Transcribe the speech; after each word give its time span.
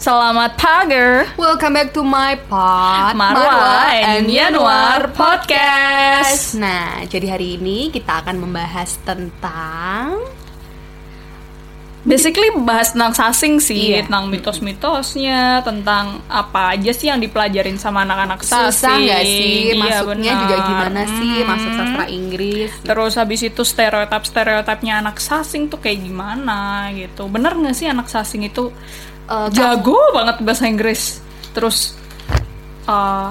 Selamat 0.00 0.56
pager. 0.56 1.28
Welcome 1.36 1.76
back 1.76 1.92
to 1.92 2.00
my 2.00 2.32
pod 2.48 3.12
Marwa 3.12 3.92
and 3.92 4.32
Yanuar 4.32 5.12
Podcast. 5.12 6.56
Nah, 6.56 7.04
jadi 7.04 7.36
hari 7.36 7.60
ini 7.60 7.92
kita 7.92 8.24
akan 8.24 8.40
membahas 8.40 8.96
tentang 9.04 10.24
Basically 12.00 12.48
bahas 12.64 12.96
tentang 12.96 13.12
sasing 13.12 13.60
sih, 13.60 13.92
Iya. 13.92 14.08
tentang 14.08 14.32
mitos-mitosnya, 14.32 15.60
tentang 15.60 16.24
apa 16.32 16.72
aja 16.72 16.96
sih 16.96 17.12
yang 17.12 17.20
dipelajarin 17.20 17.76
sama 17.76 18.08
anak-anak 18.08 18.40
sasing. 18.40 18.72
susah 18.72 18.96
nggak 18.96 19.20
sih 19.20 19.52
Iya, 19.68 19.74
masuknya 19.76 20.32
benar. 20.32 20.40
juga 20.40 20.56
gimana 20.64 21.00
sih 21.04 21.32
Hmm. 21.36 21.48
masuk 21.52 21.70
sastra 21.76 22.04
Inggris. 22.08 22.72
Terus 22.80 23.12
habis 23.20 23.40
itu 23.44 23.60
stereotip-stereotipnya 23.60 25.04
anak 25.04 25.20
sasing 25.20 25.68
tuh 25.68 25.76
kayak 25.76 26.00
gimana 26.00 26.88
gitu. 26.96 27.28
Bener 27.28 27.52
nggak 27.52 27.76
sih 27.76 27.84
anak 27.84 28.08
sasing 28.08 28.48
itu 28.48 28.72
Eh, 29.30 29.48
jago 29.54 29.94
banget 30.10 30.42
bahasa 30.42 30.66
Inggris? 30.66 31.22
Terus 31.54 31.94
uh, 32.84 33.30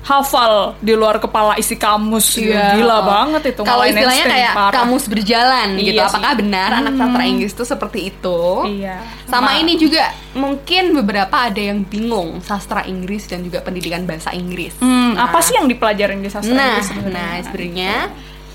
hafal 0.00 0.74
di 0.80 0.94
luar 0.96 1.18
kepala 1.18 1.58
isi 1.58 1.74
kamus 1.74 2.38
gitu. 2.38 2.54
Iya. 2.54 2.78
Gila 2.78 2.98
banget 3.04 3.42
itu. 3.52 3.62
Kalau 3.62 3.84
istilahnya 3.84 4.26
kayak 4.26 4.52
parah. 4.54 4.72
kamus 4.72 5.04
berjalan 5.06 5.68
gitu. 5.76 5.98
Iya 5.98 6.06
sih. 6.06 6.14
Apakah 6.14 6.32
benar 6.38 6.70
anak 6.78 6.94
sastra 6.96 7.24
Inggris 7.26 7.52
itu 7.52 7.64
seperti 7.66 7.98
itu? 8.08 8.40
Iya. 8.80 8.96
Sama 9.26 9.50
Nah, 9.50 9.54
ini 9.58 9.72
juga 9.76 10.04
mungkin 10.32 10.94
beberapa 10.94 11.36
ada 11.50 11.58
yang 11.60 11.82
bingung 11.84 12.38
sastra 12.40 12.86
Inggris 12.86 13.26
dan 13.26 13.42
juga 13.42 13.60
pendidikan 13.60 14.06
bahasa 14.06 14.30
Inggris. 14.30 14.78
Hmm, 14.78 15.14
Nah, 15.14 15.26
apa 15.26 15.42
sih 15.42 15.58
yang 15.58 15.66
dipelajarin 15.66 16.22
di 16.22 16.30
sastra 16.30 16.54
Nah, 16.54 16.66
Inggris 16.70 16.86
sebenarnya? 16.86 17.14
nah 17.18 17.34
sebenarnya 17.44 17.94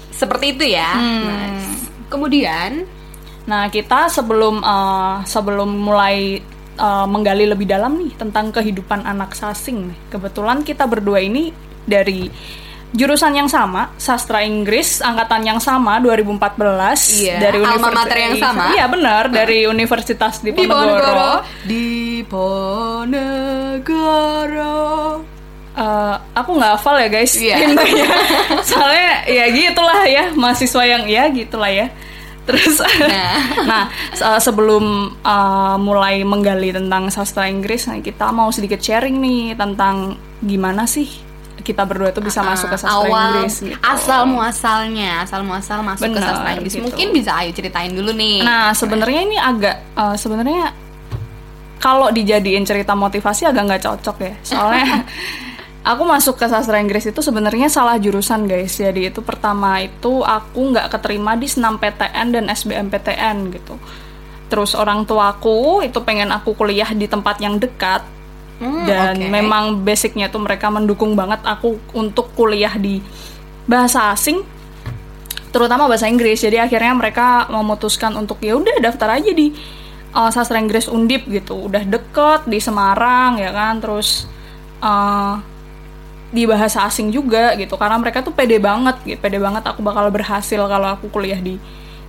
seperti 0.10 0.46
itu 0.56 0.66
ya. 0.72 0.92
Hmm. 0.96 1.24
Nah, 1.24 1.48
kemudian 2.08 2.72
Nah, 3.46 3.70
kita 3.70 4.10
sebelum 4.10 4.66
uh, 4.66 5.22
sebelum 5.22 5.70
mulai 5.70 6.42
uh, 6.78 7.06
menggali 7.06 7.46
lebih 7.46 7.66
dalam 7.66 7.98
nih 7.98 8.16
tentang 8.16 8.52
kehidupan 8.52 9.04
anak 9.04 9.36
sasing, 9.36 9.92
nih. 9.92 9.98
kebetulan 10.10 10.62
kita 10.62 10.86
berdua 10.86 11.20
ini 11.20 11.52
dari 11.84 12.28
jurusan 12.96 13.36
yang 13.36 13.52
sama, 13.52 13.92
sastra 14.00 14.40
Inggris, 14.48 15.04
angkatan 15.04 15.44
yang 15.44 15.60
sama 15.60 16.00
2014 16.00 17.28
Iya, 17.28 17.44
dari 17.44 17.60
alma 17.60 17.76
universitas 17.76 17.92
mater 18.00 18.18
yang 18.18 18.36
sama. 18.40 18.64
Iya, 18.72 18.86
benar, 18.88 19.24
dari 19.28 19.68
Universitas 19.68 20.40
di 20.40 20.56
Diponegoro. 20.56 21.44
di 21.68 22.24
Ponegoro. 23.76 25.20
Eh, 25.76 26.16
aku 26.32 26.56
nggak 26.56 26.72
hafal 26.80 26.96
ya 27.04 27.10
guys 27.12 27.36
Iya. 27.36 27.68
intinya. 27.68 28.08
soalnya 28.70 29.28
ya 29.28 29.46
gitulah 29.52 30.08
ya 30.08 30.32
mahasiswa 30.32 30.84
yang 30.88 31.04
ya 31.04 31.28
gitulah 31.28 31.68
ya 31.68 31.92
terus 32.46 32.78
Nah. 32.78 33.38
nah 33.64 33.84
se- 34.12 34.40
sebelum 34.40 34.86
uh, 35.20 35.76
mulai 35.78 36.22
menggali 36.22 36.70
tentang 36.70 37.10
sastra 37.10 37.46
Inggris 37.46 37.86
nah 37.86 37.98
kita 37.98 38.30
mau 38.30 38.50
sedikit 38.50 38.78
sharing 38.78 39.18
nih 39.18 39.54
tentang 39.54 40.14
gimana 40.40 40.86
sih 40.86 41.10
kita 41.58 41.82
berdua 41.82 42.10
tuh 42.10 42.22
bisa 42.22 42.40
masuk 42.42 42.70
ke 42.70 42.78
sastra 42.78 43.02
awal 43.02 43.42
Inggris 43.42 43.56
gitu. 43.60 43.74
asal 43.82 44.22
muasalnya 44.26 45.26
asal 45.26 45.42
muasal 45.42 45.82
masuk 45.82 46.06
ke 46.06 46.14
Benar, 46.14 46.30
sastra 46.30 46.50
Inggris 46.54 46.74
gitu. 46.74 46.84
mungkin 46.84 47.08
bisa 47.12 47.32
ayo 47.36 47.50
ceritain 47.50 47.90
dulu 47.90 48.14
nih 48.14 48.40
Nah, 48.40 48.70
sebenarnya 48.72 49.22
ini 49.24 49.36
agak 49.36 49.76
uh, 49.94 50.14
sebenarnya 50.14 50.70
kalau 51.78 52.10
dijadiin 52.10 52.62
cerita 52.62 52.94
motivasi 52.94 53.46
agak 53.46 53.62
nggak 53.64 53.84
cocok 53.84 54.18
ya. 54.20 54.34
Soalnya 54.42 55.06
aku 55.86 56.04
masuk 56.04 56.36
ke 56.42 56.50
sastra 56.50 56.82
Inggris 56.82 57.06
itu 57.06 57.22
sebenarnya 57.22 57.70
salah 57.70 58.02
jurusan 58.02 58.50
guys. 58.50 58.76
Jadi 58.76 59.14
itu 59.14 59.22
pertama 59.22 59.80
itu 59.86 60.26
aku 60.26 60.74
nggak 60.74 60.98
keterima 60.98 61.38
di 61.38 61.46
senam 61.46 61.78
PTN 61.78 62.28
dan 62.34 62.46
SBMPTN 62.50 63.54
gitu. 63.54 63.78
Terus 64.50 64.74
orang 64.74 65.06
tuaku 65.06 65.86
itu 65.86 66.02
pengen 66.02 66.34
aku 66.34 66.58
kuliah 66.58 66.90
di 66.92 67.06
tempat 67.06 67.38
yang 67.38 67.62
dekat 67.62 68.02
Hmm, 68.56 68.88
dan 68.88 69.20
oke. 69.20 69.28
memang 69.28 69.84
basicnya 69.84 70.32
tuh 70.32 70.40
mereka 70.40 70.72
mendukung 70.72 71.12
banget 71.12 71.44
aku 71.44 71.76
untuk 71.92 72.32
kuliah 72.40 72.72
di 72.80 73.04
bahasa 73.68 74.16
asing 74.16 74.48
terutama 75.52 75.92
bahasa 75.92 76.08
Inggris 76.08 76.40
jadi 76.40 76.64
akhirnya 76.64 76.96
mereka 76.96 77.52
memutuskan 77.52 78.16
untuk 78.16 78.40
ya 78.40 78.56
udah 78.56 78.80
daftar 78.80 79.20
aja 79.20 79.32
di 79.36 79.52
uh, 80.16 80.32
sastra 80.32 80.56
Inggris 80.56 80.88
Undip 80.88 81.28
gitu 81.28 81.68
udah 81.68 81.84
deket 81.84 82.48
di 82.48 82.64
Semarang 82.64 83.44
ya 83.44 83.52
kan 83.52 83.84
terus 83.84 84.24
uh, 84.80 85.36
di 86.36 86.44
bahasa 86.44 86.84
asing 86.84 87.10
juga 87.10 87.56
gitu 87.56 87.80
karena 87.80 87.96
mereka 87.96 88.20
tuh 88.20 88.36
pede 88.36 88.60
banget 88.60 89.00
gitu 89.08 89.16
pede 89.18 89.40
banget 89.40 89.64
aku 89.64 89.80
bakal 89.80 90.12
berhasil 90.12 90.60
kalau 90.60 90.92
aku 90.92 91.08
kuliah 91.08 91.40
di 91.40 91.56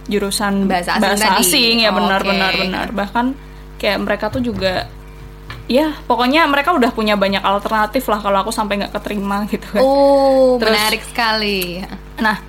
jurusan 0.06 0.66
Bahasa 0.66 0.98
asing 0.98 1.18
tadi. 1.18 1.42
asing, 1.42 1.74
ya 1.82 1.90
benar 1.90 2.20
Oke. 2.22 2.30
benar 2.30 2.52
benar 2.54 2.86
bahkan 2.90 3.26
kayak 3.78 3.98
mereka 4.02 4.26
tuh 4.26 4.42
juga 4.42 4.86
ya 5.66 5.94
pokoknya 6.06 6.46
mereka 6.46 6.70
udah 6.70 6.90
punya 6.90 7.14
banyak 7.14 7.42
alternatif 7.42 8.06
lah 8.06 8.18
kalau 8.18 8.38
aku 8.42 8.50
sampai 8.50 8.82
nggak 8.82 8.94
keterima 8.94 9.46
gitu 9.46 9.66
kan 9.70 9.82
oh 9.82 10.58
Terus- 10.58 10.74
menarik 10.74 11.02
sekali 11.06 11.86
Nah, 12.16 12.40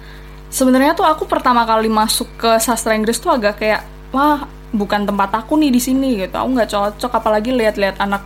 sebenarnya 0.47 0.95
tuh 0.95 1.03
aku 1.03 1.27
pertama 1.27 1.67
kali 1.67 1.91
masuk 1.91 2.29
ke 2.39 2.55
sastra 2.57 2.95
Inggris 2.95 3.19
tuh 3.19 3.35
agak 3.35 3.59
kayak 3.59 3.83
wah 4.09 4.47
bukan 4.71 5.03
tempat 5.03 5.27
aku 5.35 5.59
nih 5.59 5.67
di 5.67 5.81
sini 5.83 6.16
gitu. 6.16 6.31
Aku 6.31 6.55
nggak 6.55 6.71
cocok 6.71 7.11
apalagi 7.11 7.51
lihat-lihat 7.51 7.99
anak 7.99 8.23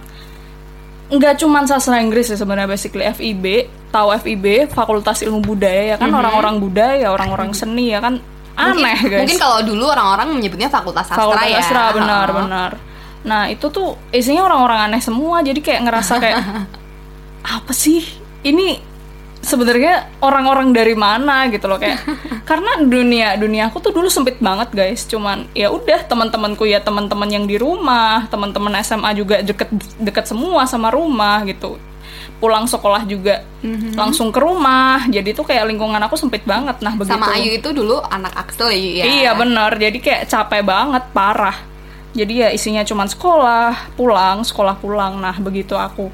nggak 1.11 1.43
cuman 1.43 1.67
sastra 1.67 1.99
Inggris 1.99 2.31
ya 2.31 2.39
sebenarnya 2.39 2.71
basically 2.71 3.03
FIB, 3.03 3.67
tahu 3.91 4.15
FIB 4.15 4.71
Fakultas 4.71 5.19
Ilmu 5.21 5.43
Budaya 5.43 5.93
ya 5.93 5.95
kan 5.99 6.07
orang-orang 6.07 6.63
budaya, 6.63 7.11
orang-orang 7.11 7.51
seni 7.51 7.91
ya 7.91 7.99
kan 7.99 8.23
aneh 8.55 8.95
mungkin, 8.95 9.11
guys. 9.11 9.19
mungkin 9.27 9.39
kalau 9.39 9.59
dulu 9.63 9.85
orang-orang 9.91 10.27
menyebutnya 10.31 10.67
fakultas 10.67 11.07
sastra 11.07 11.23
Fakultas 11.27 11.47
ya 11.51 11.59
sastra 11.59 11.83
benar 11.91 12.27
Oh. 12.31 12.35
benar. 12.43 12.71
Nah, 13.21 13.45
itu 13.51 13.69
tuh 13.69 13.99
isinya 14.09 14.49
orang-orang 14.49 14.89
aneh 14.89 15.01
semua 15.03 15.43
jadi 15.43 15.59
kayak 15.61 15.81
ngerasa 15.85 16.13
kayak 16.17 16.39
apa 17.59 17.71
sih? 17.75 18.01
Ini 18.41 18.90
sebenarnya 19.41 20.07
orang-orang 20.21 20.69
dari 20.71 20.93
mana 20.93 21.49
gitu 21.49 21.65
loh 21.65 21.77
kayak 21.77 22.01
karena 22.49 22.77
dunia 22.81 23.35
dunia 23.35 23.67
aku 23.67 23.81
tuh 23.81 23.91
dulu 23.91 24.07
sempit 24.07 24.37
banget 24.37 24.69
guys. 24.71 25.03
Cuman 25.05 25.49
ya 25.51 25.69
udah 25.69 26.05
teman-temanku 26.05 26.63
ya 26.63 26.79
teman-teman 26.79 27.27
yang 27.27 27.45
di 27.45 27.57
rumah 27.57 28.29
teman-teman 28.29 28.77
SMA 28.81 29.11
juga 29.13 29.41
deket 29.41 29.69
deket 29.97 30.25
semua 30.25 30.63
sama 30.65 30.93
rumah 30.93 31.41
gitu. 31.43 31.81
Pulang 32.37 32.65
sekolah 32.65 33.05
juga 33.05 33.45
Mhm. 33.61 33.93
langsung 33.93 34.33
ke 34.33 34.41
rumah. 34.41 35.05
Jadi 35.05 35.33
tuh 35.33 35.45
kayak 35.45 35.69
lingkungan 35.69 36.01
aku 36.01 36.17
sempit 36.17 36.41
banget. 36.41 36.81
Nah 36.81 36.97
begitu. 36.97 37.13
Sama 37.13 37.37
Ayu 37.37 37.53
itu 37.53 37.69
dulu 37.69 38.01
anak 38.01 38.33
Axel 38.33 38.73
ya, 38.73 38.77
ya? 38.77 39.03
Iya 39.05 39.31
bener, 39.37 39.77
jadi 39.77 39.97
kayak 39.97 40.23
capek 40.25 40.65
banget, 40.65 41.03
parah. 41.13 41.53
Jadi 42.11 42.41
ya 42.41 42.49
isinya 42.49 42.81
cuman 42.81 43.07
sekolah, 43.07 43.93
pulang, 43.93 44.41
sekolah 44.41 44.75
pulang. 44.75 45.21
Nah 45.21 45.37
begitu 45.37 45.77
aku 45.77 46.09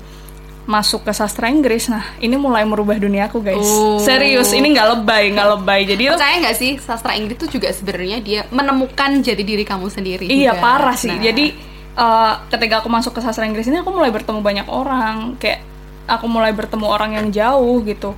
masuk 0.68 1.08
ke 1.08 1.16
sastra 1.16 1.48
Inggris, 1.48 1.88
nah 1.88 2.04
ini 2.20 2.36
mulai 2.36 2.68
merubah 2.68 3.00
dunia 3.00 3.32
aku 3.32 3.40
guys. 3.40 3.64
Oh. 3.64 4.04
Serius, 4.04 4.52
ini 4.52 4.76
nggak 4.76 5.00
lebay, 5.00 5.32
nggak 5.32 5.50
lebay. 5.56 5.88
Jadi 5.88 6.04
percaya 6.12 6.36
nggak 6.44 6.58
sih 6.60 6.72
sastra 6.84 7.16
Inggris 7.16 7.40
itu 7.40 7.58
juga 7.58 7.72
sebenarnya 7.72 8.20
dia 8.20 8.44
menemukan 8.52 9.24
jati 9.24 9.48
diri 9.48 9.64
kamu 9.64 9.88
sendiri 9.88 10.28
iya 10.28 10.52
juga. 10.52 10.62
parah 10.62 10.98
sih. 11.00 11.16
Nah, 11.16 11.24
Jadi 11.24 11.56
eh, 11.96 12.34
ketika 12.52 12.84
aku 12.84 12.92
masuk 12.92 13.16
ke 13.16 13.24
sastra 13.24 13.48
Inggris 13.48 13.64
ini 13.72 13.80
aku 13.80 13.96
mulai 13.96 14.12
bertemu 14.12 14.44
banyak 14.44 14.68
orang, 14.68 15.40
kayak 15.40 15.64
aku 16.04 16.28
mulai 16.28 16.52
bertemu 16.52 16.86
orang 16.86 17.16
yang 17.16 17.28
jauh 17.32 17.80
gitu. 17.88 18.12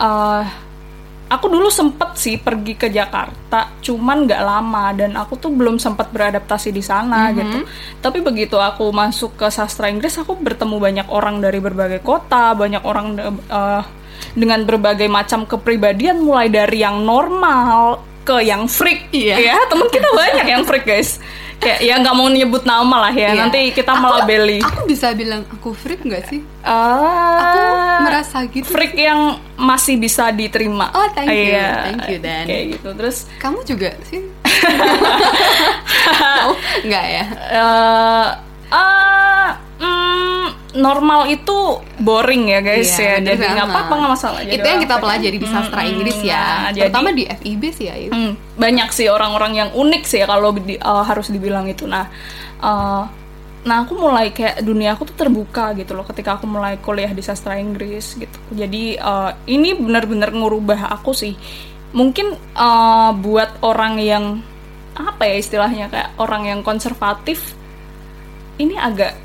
Eh, 0.00 0.42
aku 1.32 1.48
dulu 1.48 1.72
sempet 1.72 2.12
sih 2.20 2.36
pergi 2.36 2.76
ke 2.76 2.92
Jakarta, 2.92 3.72
cuman 3.80 4.28
nggak 4.28 4.42
lama 4.44 4.92
dan 4.92 5.16
aku 5.16 5.40
tuh 5.40 5.48
belum 5.48 5.80
sempat 5.80 6.12
beradaptasi 6.12 6.68
di 6.68 6.84
sana 6.84 7.32
gitu. 7.32 7.64
Tapi 8.04 8.20
begitu 8.20 8.60
aku 8.60 8.92
masuk 8.92 9.40
ke 9.40 9.48
sastra 9.48 9.88
Inggris, 9.88 10.20
aku 10.20 10.36
bertemu 10.36 10.76
banyak 10.76 11.06
orang 11.08 11.40
dari 11.40 11.56
berbagai 11.56 12.04
kota, 12.04 12.52
banyak 12.52 12.84
orang 12.84 13.06
eh, 13.48 13.82
dengan 14.36 14.60
berbagai 14.68 15.08
macam 15.08 15.48
kepribadian, 15.48 16.20
mulai 16.20 16.52
dari 16.52 16.84
yang 16.84 17.00
normal 17.00 18.04
ke 18.22 18.44
yang 18.44 18.70
freak. 18.70 19.10
Iya. 19.10 19.36
Ya, 19.40 19.56
temen 19.66 19.88
kita 19.90 20.08
banyak 20.12 20.46
yang 20.46 20.62
freak 20.62 20.86
guys. 20.86 21.18
Kayak 21.62 21.78
ya 21.80 21.94
nggak 21.96 22.12
mau 22.12 22.26
nyebut 22.26 22.62
nama 22.62 22.96
lah 23.00 23.12
ya, 23.12 23.30
Iya. 23.30 23.38
nanti 23.38 23.70
kita 23.70 23.92
Aku- 23.92 24.02
melabeli. 24.02 24.58
aku 24.58 24.82
bisa 24.84 25.14
bilang 25.14 25.46
aku 25.46 25.70
freak 25.72 26.02
nggak 26.02 26.26
sih 26.26 26.42
Ah, 26.60 27.38
aku 27.38 27.58
merasa 28.02 28.38
gitu 28.44 28.66
freak 28.66 28.94
yang 28.94 29.20
masih 29.56 29.94
bisa 29.96 30.28
diterima. 30.28 30.90
Oh, 30.90 31.06
thank 31.08 31.26
you. 31.28 31.54
Iya, 31.54 31.70
Thank 31.88 32.02
you, 32.08 32.18
Dan. 32.18 32.44
Kayak 32.44 32.64
gitu. 32.72 32.88
Terus 32.92 33.16
kamu 33.36 33.58
juga 33.62 33.90
sih 34.04 34.20
Kamu 36.12 36.52
nggak 36.82 37.06
ya 37.08 37.24
eh 37.48 38.26
ah, 38.68 39.48
mm, 39.78 40.31
normal 40.72 41.28
itu 41.28 41.84
boring 42.00 42.48
ya 42.48 42.60
guys 42.64 42.96
Iya, 42.96 43.20
ya. 43.20 43.36
Jadi 43.36 43.44
nggak 43.44 43.68
apa-apa 43.68 43.92
nggak 43.92 44.12
masalah. 44.16 44.40
Jadi 44.40 44.56
itu 44.56 44.66
yang 44.66 44.80
kita 44.80 44.96
pelajari 44.96 45.36
di 45.36 45.48
sastra 45.48 45.80
Mm, 45.84 45.90
Inggris 45.92 46.18
mm, 46.18 46.26
ya 46.26 46.42
nah, 46.42 46.70
terutama 46.72 47.08
jadi, 47.12 47.18
di 47.18 47.24
FIB 47.28 47.62
sih 47.72 47.86
ya 47.92 47.94
Yu. 48.00 48.10
Hmm, 48.10 48.32
banyak 48.56 48.88
sih 48.90 49.06
orang-orang 49.12 49.52
yang 49.52 49.70
unik 49.76 50.02
sih 50.08 50.18
ya 50.24 50.26
kalau 50.26 50.50
di- 50.56 50.80
uh, 50.80 51.04
harus 51.04 51.28
dibilang 51.28 51.68
itu. 51.68 51.84
Nah, 51.84 52.08
uh, 52.64 53.04
nah 53.62 53.76
aku 53.86 53.94
mulai 53.94 54.32
kayak 54.34 54.64
dunia 54.64 54.96
aku 54.96 55.06
tuh 55.12 55.16
terbuka 55.22 55.70
gitu 55.76 55.94
loh 55.94 56.02
ketika 56.02 56.40
aku 56.40 56.48
mulai 56.50 56.80
kuliah 56.80 57.12
di 57.12 57.20
sastra 57.20 57.60
Inggris 57.60 58.16
gitu. 58.16 58.38
Jadi 58.50 58.96
uh, 58.96 59.36
ini 59.44 59.76
benar-benar 59.76 60.32
ngurubah 60.32 60.88
aku 60.88 61.12
sih. 61.12 61.36
Mungkin 61.92 62.32
uh, 62.56 63.12
buat 63.12 63.60
orang 63.60 64.00
yang 64.00 64.40
apa 64.96 65.24
ya 65.28 65.36
istilahnya 65.36 65.88
kayak 65.92 66.10
orang 66.16 66.48
yang 66.48 66.60
konservatif 66.64 67.56
ini 68.56 68.76
agak 68.76 69.16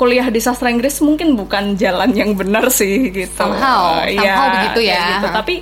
kuliah 0.00 0.24
di 0.26 0.40
sastra 0.40 0.68
Inggris 0.68 0.96
mungkin 0.98 1.36
bukan 1.36 1.76
jalan 1.76 2.08
yang 2.10 2.32
benar 2.32 2.72
sih 2.72 3.12
gitu. 3.12 3.36
Somehow, 3.36 4.00
Eh, 4.00 4.16
somehow 4.16 4.46
begitu 4.56 4.80
kayak 4.82 4.96
ya. 4.96 5.04
gitu. 5.12 5.26
Tapi 5.30 5.54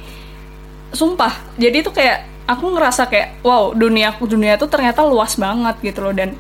sumpah, 0.90 1.32
jadi 1.55 1.76
itu 1.76 1.90
kayak 1.90 2.19
aku 2.46 2.64
ngerasa 2.70 3.02
kayak 3.05 3.43
wow 3.43 3.75
dunia 3.75 4.14
dunia 4.17 4.55
itu 4.55 4.64
ternyata 4.64 5.02
luas 5.02 5.35
banget 5.35 5.76
gitu 5.82 6.00
loh 6.00 6.14
dan 6.14 6.32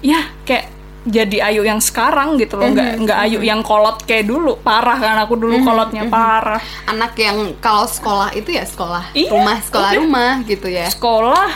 ya 0.00 0.16
kayak 0.42 0.72
jadi 1.04 1.36
Ayu 1.44 1.62
yang 1.62 1.78
sekarang 1.78 2.40
gitu 2.40 2.56
loh, 2.56 2.64
Mhm. 2.64 2.72
nggak 2.72 2.90
nggak 3.02 3.18
Ayu 3.20 3.38
yang 3.42 3.60
kolot 3.60 4.00
kayak 4.02 4.24
dulu. 4.24 4.56
Parah 4.58 4.96
kan 4.96 5.20
aku 5.20 5.36
dulu 5.36 5.60
kolotnya 5.60 6.08
parah. 6.08 6.56
anak 6.86 7.12
yang 7.14 7.36
kalau 7.58 7.84
sekolah 7.84 8.32
itu 8.32 8.48
ya 8.50 8.64
sekolah 8.64 9.12
Iya, 9.12 9.28
rumah 9.28 9.58
sekolah 9.60 9.90
udah. 9.90 10.00
rumah 10.00 10.32
gitu 10.44 10.64
ya 10.66 10.88
Sekolah, 10.88 11.48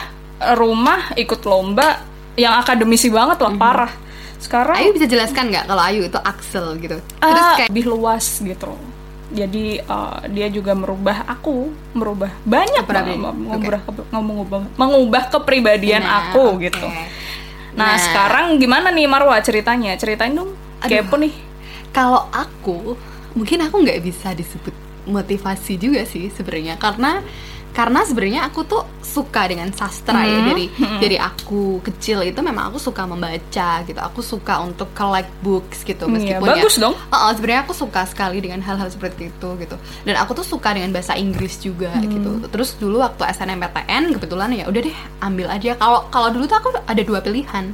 rumah, 0.53 1.01
ikut 1.15 1.41
lomba 1.43 2.05
yang 2.35 2.55
akademisi 2.55 3.09
banget 3.09 3.41
loh, 3.41 3.57
parah. 3.57 3.89
Sekarang 4.39 4.75
Ayu 4.75 4.95
bisa 4.95 5.05
jelaskan 5.05 5.51
nggak 5.51 5.67
kalau 5.67 5.83
Ayu 5.83 6.07
itu 6.07 6.19
Axel 6.19 6.79
gitu 6.79 6.97
terus 6.99 7.45
Ah, 7.45 7.55
kayak 7.57 7.69
lebih 7.69 7.87
luas 7.89 8.27
gitu. 8.39 8.71
Jadi 9.29 9.77
uh, 9.85 10.25
dia 10.27 10.49
juga 10.49 10.73
merubah 10.73 11.27
aku, 11.27 11.69
merubah 11.93 12.33
banyak 12.43 12.81
mengubah, 12.81 13.81
kep- 13.85 14.09
mengubah, 14.09 14.61
mengubah 14.73 15.23
kepribadian 15.29 16.01
Nah, 16.01 16.33
aku 16.33 16.57
oke. 16.57 16.65
gitu. 16.65 16.89
Nah, 17.75 17.95
sekarang 17.95 18.57
gimana 18.57 18.89
nih 18.89 19.05
Marwa 19.05 19.37
ceritanya? 19.39 19.93
Ceritain 19.95 20.33
dong. 20.33 20.57
Kepo 20.81 21.19
nih. 21.19 21.35
kalau 21.89 22.31
aku 22.31 22.95
mungkin 23.35 23.59
aku 23.61 23.83
nggak 23.83 24.01
bisa 24.01 24.31
disebut 24.31 24.71
motivasi 25.05 25.75
juga 25.75 26.05
sih 26.05 26.29
sebenarnya 26.29 26.77
karena 26.77 27.25
karena 27.71 28.01
sebenarnya 28.03 28.41
aku 28.45 28.61
tuh 28.63 28.83
suka 29.01 29.49
dengan 29.49 29.71
sastra 29.71 30.21
ya 30.21 30.39
Hmm, 30.39 30.49
dari 30.51 30.65
dari 30.99 31.17
aku 31.17 31.81
kecil 31.81 32.21
itu 32.23 32.39
memang 32.39 32.69
aku 32.71 32.79
suka 32.79 33.03
membaca 33.03 33.71
gitu. 33.83 33.97
Aku 33.97 34.21
suka 34.21 34.61
untuk 34.61 34.93
collect 34.93 35.31
books 35.41 35.83
gitu 35.83 36.05
Iya, 36.05 36.13
meskipun 36.39 36.47
bagus 36.47 36.75
ya 36.75 36.83
dong. 36.85 36.95
Uh-uh, 37.09 37.33
sebenarnya 37.33 37.63
aku 37.65 37.73
suka 37.73 38.05
sekali 38.05 38.39
dengan 38.39 38.61
hal-hal 38.61 38.87
seperti 38.87 39.31
itu 39.31 39.49
gitu. 39.57 39.77
Dan 40.03 40.15
aku 40.17 40.35
tuh 40.35 40.47
suka 40.47 40.71
dengan 40.71 40.91
bahasa 40.91 41.15
Inggris 41.15 41.57
juga 41.59 41.91
Hmm. 41.91 42.07
gitu. 42.07 42.31
Terus 42.49 42.77
dulu 42.77 43.01
waktu 43.01 43.25
SNMPTN 43.25 44.13
kebetulan 44.13 44.53
ya 44.53 44.65
udah 44.67 44.81
deh 44.83 44.99
ambil 45.21 45.47
aja. 45.49 45.73
Kalau 45.75 46.07
kalau 46.09 46.29
dulu 46.29 46.45
tuh 46.45 46.59
aku 46.59 46.69
ada 46.77 47.03
dua 47.03 47.19
pilihan 47.19 47.73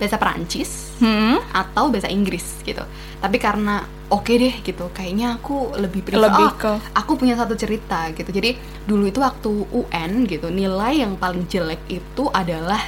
bahasa 0.00 0.16
Perancis 0.16 0.96
Hmm. 0.96 1.36
atau 1.52 1.92
bahasa 1.92 2.08
Inggris 2.08 2.64
gitu. 2.64 2.80
Tapi 3.20 3.36
karena 3.36 3.84
oke 4.08 4.32
deh 4.32 4.64
gitu, 4.64 4.88
kayaknya 4.90 5.36
aku 5.36 5.76
lebih 5.76 6.00
prefer 6.00 6.24
Lebih 6.24 6.46
oh, 6.48 6.52
ke- 6.56 6.80
aku 6.96 7.14
punya 7.14 7.36
satu 7.36 7.52
cerita 7.52 8.08
gitu. 8.10 8.26
Jadi 8.26 8.56
dulu 8.82 9.04
itu 9.04 9.20
waktu 9.20 9.50
UN 9.70 10.24
gitu, 10.24 10.48
nilai 10.48 11.04
yang 11.04 11.14
paling 11.14 11.44
jelek 11.44 11.84
itu 11.86 12.24
adalah 12.32 12.80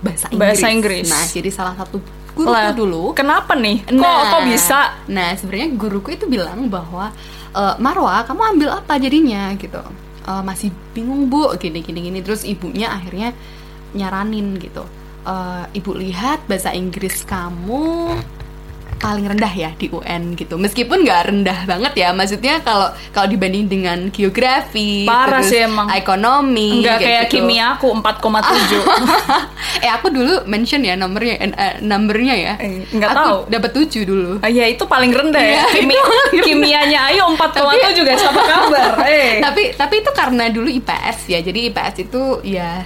bahasa 0.00 0.32
Inggris. 0.32 0.40
Bahasa 0.40 0.66
Inggris. 0.72 1.06
Nah, 1.06 1.24
jadi 1.28 1.50
salah 1.52 1.76
satu 1.76 2.00
guru 2.32 2.52
Lah, 2.52 2.72
dulu 2.72 3.12
Kenapa 3.12 3.52
nih? 3.52 3.84
Kok 3.84 4.20
kok 4.26 4.42
bisa? 4.44 4.96
Nah, 5.08 5.32
sebenarnya 5.36 5.72
guruku 5.72 6.12
itu 6.12 6.24
bilang 6.24 6.68
bahwa 6.68 7.08
e, 7.48 7.62
Marwa, 7.80 8.20
kamu 8.24 8.42
ambil 8.56 8.68
apa 8.76 8.96
jadinya 8.96 9.52
gitu. 9.56 9.80
E, 10.20 10.32
masih 10.44 10.68
bingung 10.92 11.28
bu, 11.28 11.52
gini 11.56 11.80
gini 11.80 12.04
gini. 12.04 12.20
Terus 12.20 12.44
ibunya 12.44 12.92
akhirnya 12.92 13.32
nyaranin 13.92 14.60
gitu. 14.60 14.84
E, 15.26 15.34
Ibu 15.74 15.90
lihat 15.96 16.46
bahasa 16.46 16.70
Inggris 16.70 17.22
kamu 17.22 18.14
paling 18.96 19.28
rendah 19.28 19.52
ya 19.52 19.70
di 19.76 19.92
UN 19.92 20.32
gitu. 20.34 20.56
Meskipun 20.56 21.04
nggak 21.04 21.28
rendah 21.28 21.68
banget 21.68 21.92
ya, 21.94 22.08
maksudnya 22.10 22.64
kalau 22.64 22.88
kalau 23.12 23.28
dibanding 23.28 23.68
dengan 23.68 24.08
geografi, 24.08 25.04
Parah 25.04 25.44
terus 25.44 25.52
sih 25.52 25.60
emang. 25.62 25.92
ekonomi, 25.92 26.80
Enggak 26.80 27.04
kayak 27.04 27.24
gitu. 27.28 27.44
kimia 27.44 27.76
aku 27.76 27.92
4,7. 27.92 28.80
eh 29.84 29.90
aku 29.92 30.08
dulu 30.08 30.48
mention 30.48 30.80
ya 30.80 30.96
nomornya, 30.96 31.34
eh, 31.36 31.52
eh, 31.52 31.74
numbernya 31.84 32.34
ya. 32.34 32.52
Eh, 32.56 32.88
nggak 32.88 33.10
Aku 33.10 33.18
tahu. 33.20 33.36
Dapat 33.52 33.70
7 33.76 34.02
dulu. 34.02 34.32
Ah, 34.40 34.48
ya 34.48 34.64
itu 34.64 34.84
paling 34.88 35.12
rendah 35.12 35.44
ya. 35.44 35.62
Kimi- 35.68 35.92
itu 35.92 36.00
paling 36.00 36.24
rendah. 36.32 36.44
kimianya 36.48 37.00
Ayu 37.12 37.22
4,7 37.28 38.00
guys, 38.00 38.24
apa 38.24 38.42
kabar? 38.42 38.90
Eh. 39.06 39.38
tapi 39.38 39.62
tapi 39.76 39.94
itu 40.00 40.10
karena 40.10 40.48
dulu 40.48 40.66
IPS 40.66 41.28
ya 41.28 41.38
jadi 41.38 41.68
IPS 41.68 41.96
itu 42.00 42.22
ya 42.42 42.80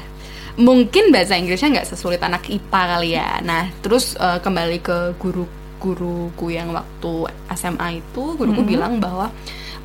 mungkin 0.59 1.15
bahasa 1.15 1.39
Inggrisnya 1.39 1.81
nggak 1.81 1.89
sesulit 1.95 2.21
anak 2.23 2.49
IPA 2.49 2.83
kali 2.97 3.11
ya. 3.15 3.39
Nah 3.45 3.71
terus 3.85 4.17
eh, 4.19 4.39
kembali 4.43 4.79
ke 4.83 5.15
guru 5.21 5.45
guruku 5.81 6.53
yang 6.53 6.77
waktu 6.77 7.33
SMA 7.57 8.05
itu 8.05 8.37
guruku 8.37 8.61
bilang 8.69 9.01
bahwa 9.01 9.33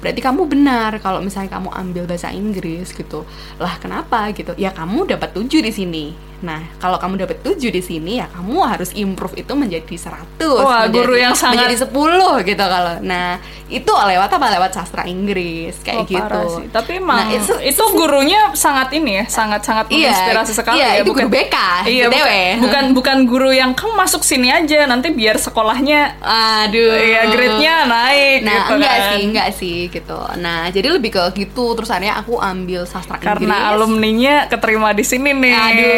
berarti 0.04 0.20
kamu 0.20 0.44
benar 0.46 1.00
kalau 1.00 1.24
misalnya 1.24 1.56
kamu 1.56 1.72
ambil 1.72 2.04
bahasa 2.04 2.30
Inggris 2.36 2.92
gitu. 2.92 3.24
Lah 3.58 3.80
kenapa 3.80 4.30
gitu? 4.36 4.52
Ya 4.60 4.76
kamu 4.76 5.08
dapat 5.08 5.32
tujuh 5.32 5.64
di 5.64 5.72
sini 5.72 6.06
nah 6.46 6.62
kalau 6.78 6.96
kamu 6.96 7.18
dapat 7.20 7.42
tujuh 7.42 7.68
di 7.68 7.82
sini 7.82 8.22
ya 8.22 8.30
kamu 8.30 8.54
harus 8.62 8.94
improve 8.94 9.34
itu 9.36 9.50
menjadi 9.52 9.90
100 9.90 10.38
Wah, 10.56 10.86
menjadi, 10.86 10.94
guru 10.94 11.14
yang 11.18 11.34
sangat- 11.34 11.66
menjadi 11.66 11.76
10 11.84 12.46
gitu 12.46 12.62
kalau 12.64 12.94
nah 13.02 13.42
itu 13.66 13.90
lewat 13.90 14.30
apa 14.30 14.48
lewat 14.54 14.72
sastra 14.72 15.02
Inggris 15.06 15.74
kayak 15.82 15.98
Oh, 15.98 16.06
parah 16.06 16.46
gitu 16.46 16.54
sih. 16.56 16.66
Tapi 16.70 16.92
emang 16.96 17.18
Nah, 17.18 17.34
itu- 17.34 17.62
itu, 17.64 17.82
gurunya 17.90 18.54
sangat 18.54 18.94
ini 18.94 19.18
ya, 19.18 19.26
sangat-sangat 19.26 19.90
Iya, 19.90 20.06
menginspirasi 20.06 20.54
sekali 20.54 20.78
iya, 20.78 20.90
ya. 20.92 21.02
itu 21.02 21.10
guru 21.10 21.26
BK, 21.28 21.56
Iya, 21.84 22.06
BTW. 22.06 22.14
bukan, 22.14 22.62
bukan 22.62 22.86
bukan 22.94 23.18
guru 23.26 23.50
yang 23.50 23.74
kamu 23.74 23.98
masuk 23.98 24.22
sini 24.22 24.54
aja 24.54 24.86
nanti 24.86 25.10
biar 25.10 25.42
sekolahnya 25.42 26.14
Aduh. 26.22 26.94
ya 26.94 27.26
grade-nya 27.26 27.74
naik 27.86 28.40
Nah, 28.40 28.54
gitu 28.56 28.74
enggak 28.78 28.94
kan. 28.94 29.10
sih, 29.10 29.22
enggak 29.26 29.48
sih 29.52 29.78
gitu. 29.90 30.20
Nah, 30.38 30.70
jadi 30.70 30.88
lebih 30.92 31.10
ke 31.10 31.24
gitu. 31.36 31.74
Terus 31.74 31.90
akhirnya 31.90 32.16
aku 32.16 32.38
ambil 32.38 32.86
sastra 32.86 33.18
Karena 33.18 33.34
Inggris. 33.50 33.70
alumninya 33.72 34.36
keterima 34.46 34.94
di 34.94 35.02
sini 35.02 35.34
nih. 35.34 35.54
Aduh, 35.58 35.90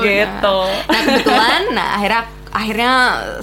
gitu. 0.00 0.58
Nah, 0.66 0.90
nah, 0.90 1.00
kebetulan, 1.04 1.60
nah 1.74 1.88
akhirnya 1.98 2.22
akhirnya 2.56 2.92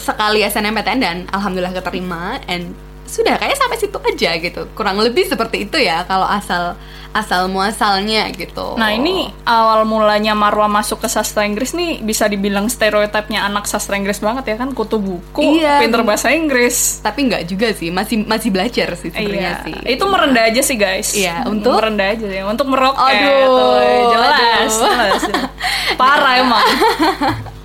sekali 0.01 0.41
SNMPTN 0.41 0.99
dan 0.99 1.17
alhamdulillah 1.29 1.73
keterima 1.77 2.41
and 2.49 2.73
sudah 3.13 3.37
kayak 3.37 3.53
sampai 3.53 3.77
situ 3.77 3.97
aja 4.01 4.31
gitu. 4.35 4.61
Kurang 4.73 4.97
lebih 4.97 5.23
seperti 5.23 5.63
itu 5.63 5.77
ya 5.77 6.01
kalau 6.03 6.25
asal 6.25 6.73
asal 7.13 7.45
muasalnya 7.45 8.25
gitu. 8.33 8.73
Nah 8.73 8.89
ini 8.89 9.29
awal 9.45 9.85
mulanya 9.85 10.33
Marwa 10.33 10.65
masuk 10.65 10.97
ke 10.97 11.05
sastra 11.05 11.45
Inggris 11.45 11.77
nih 11.77 12.01
bisa 12.01 12.25
dibilang 12.25 12.65
stereotipnya 12.65 13.45
anak 13.45 13.69
sastra 13.69 13.93
Inggris 13.93 14.17
banget 14.17 14.49
ya 14.49 14.55
kan 14.57 14.73
kutu 14.73 14.97
buku, 14.97 15.61
Iya. 15.61 15.77
pinter 15.77 16.01
bahasa 16.01 16.33
Inggris. 16.33 17.05
tapi 17.05 17.29
enggak 17.29 17.45
juga 17.45 17.69
sih, 17.69 17.93
masih 17.93 18.25
masih 18.25 18.49
belajar 18.49 18.97
sih 18.97 19.13
Iya, 19.13 19.21
sebenarnya 19.21 19.51
sih. 19.61 19.73
itu 19.93 20.03
merendah 20.03 20.43
aja 20.49 20.61
sih 20.65 20.73
guys. 20.73 21.09
Iya, 21.13 21.35
untuk? 21.45 21.77
merendah 21.77 22.07
aja 22.17 22.25
sih, 22.25 22.41
untuk 22.41 22.65
meroket. 22.65 23.13
Aduh, 23.13 24.09
jelas, 24.09 24.33
aduh. 24.33 24.65
jelas. 24.73 25.21
Parah 26.01 26.33
emang. 26.41 26.65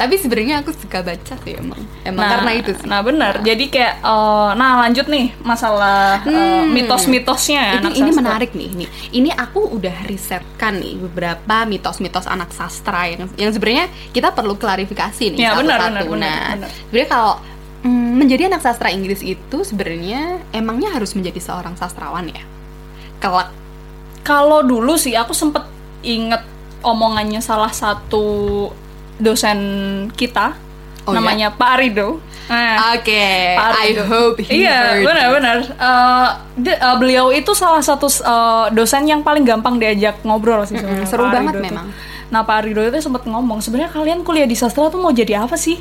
Tapi 0.00 0.16
sebenarnya 0.16 0.64
aku 0.64 0.72
suka 0.72 1.04
baca 1.04 1.34
sih 1.36 1.52
emang. 1.52 1.76
Emang 2.00 2.24
karena 2.24 2.50
itu 2.56 2.72
sih. 2.72 2.88
Nah 2.88 3.00
benar. 3.00 3.44
Jadi 3.44 3.68
kayak, 3.68 4.00
eh, 4.00 4.50
nah 4.54 4.80
lanjut 4.80 5.04
nih 5.04 5.36
masalah 5.38 6.24
eh, 6.24 6.32
Hmm. 6.32 6.72
mitos-mitosnya 6.72 7.60
ya. 7.60 7.72
ini, 7.74 7.78
anak 7.78 7.92
ini 7.92 8.00
sastra. 8.06 8.20
menarik 8.22 8.50
nih 8.52 8.70
nih 8.74 8.88
ini 9.12 9.30
aku 9.30 9.60
udah 9.70 9.96
risetkan 10.04 10.78
nih 10.78 10.96
beberapa 10.98 11.56
mitos-mitos 11.64 12.24
anak 12.24 12.48
sastra 12.50 13.04
yang 13.06 13.28
yang 13.34 13.50
sebenarnya 13.50 13.84
kita 14.10 14.30
perlu 14.30 14.56
klarifikasi 14.56 15.34
nih 15.34 15.38
Ya, 15.38 15.52
satu-satu. 15.52 15.60
benar, 15.60 15.78
benar, 15.82 16.02
benar, 16.02 16.16
nah 16.16 16.40
benar. 16.56 16.70
sebenarnya 16.82 17.08
kalau 17.10 17.34
mm, 17.82 18.10
menjadi 18.16 18.42
anak 18.46 18.60
sastra 18.60 18.88
Inggris 18.88 19.20
itu 19.20 19.58
sebenarnya 19.60 20.20
emangnya 20.50 20.90
harus 20.90 21.12
menjadi 21.12 21.36
seorang 21.38 21.76
sastrawan 21.76 22.24
ya 22.26 22.40
kelak 23.18 23.52
Kalau 24.20 24.60
dulu 24.62 24.94
sih 24.94 25.12
aku 25.12 25.32
sempet 25.32 25.64
inget 26.00 26.40
omongannya 26.80 27.40
salah 27.40 27.68
satu 27.70 28.68
dosen 29.20 29.58
kita, 30.12 30.56
Oh, 31.04 31.16
namanya 31.16 31.48
Pak 31.50 31.70
Arido. 31.76 32.20
Nah, 32.44 32.92
oke 32.92 33.24
Pak 33.54 33.72
I 33.78 33.94
hope 33.96 34.42
he 34.42 34.66
iya, 34.66 34.98
benar-benar. 34.98 35.58
Eh, 35.70 36.28
dia- 36.58 36.76
eh, 36.76 36.96
beliau 36.98 37.30
itu 37.30 37.54
salah 37.54 37.80
satu 37.80 38.10
eh, 38.10 38.66
dosen 38.74 39.06
yang 39.06 39.22
paling 39.22 39.46
gampang 39.46 39.78
diajak 39.78 40.20
ngobrol 40.22 40.60
sih 40.64 40.74
sebenarnya. 40.74 41.06
seru 41.06 41.24
Pak 41.24 41.32
banget 41.32 41.54
Arido 41.54 41.62
tuh. 41.62 41.68
memang. 41.70 41.86
Nah, 42.28 42.42
Pak 42.42 42.56
Arido 42.58 42.82
itu 42.82 42.98
sempat 42.98 43.22
ngomong, 43.24 43.58
sebenarnya 43.58 43.90
kalian 43.90 44.20
kuliah 44.20 44.44
di 44.44 44.54
sastra 44.54 44.86
tuh 44.86 44.98
mau 44.98 45.10
jadi 45.10 45.40
apa 45.40 45.54
sih? 45.54 45.78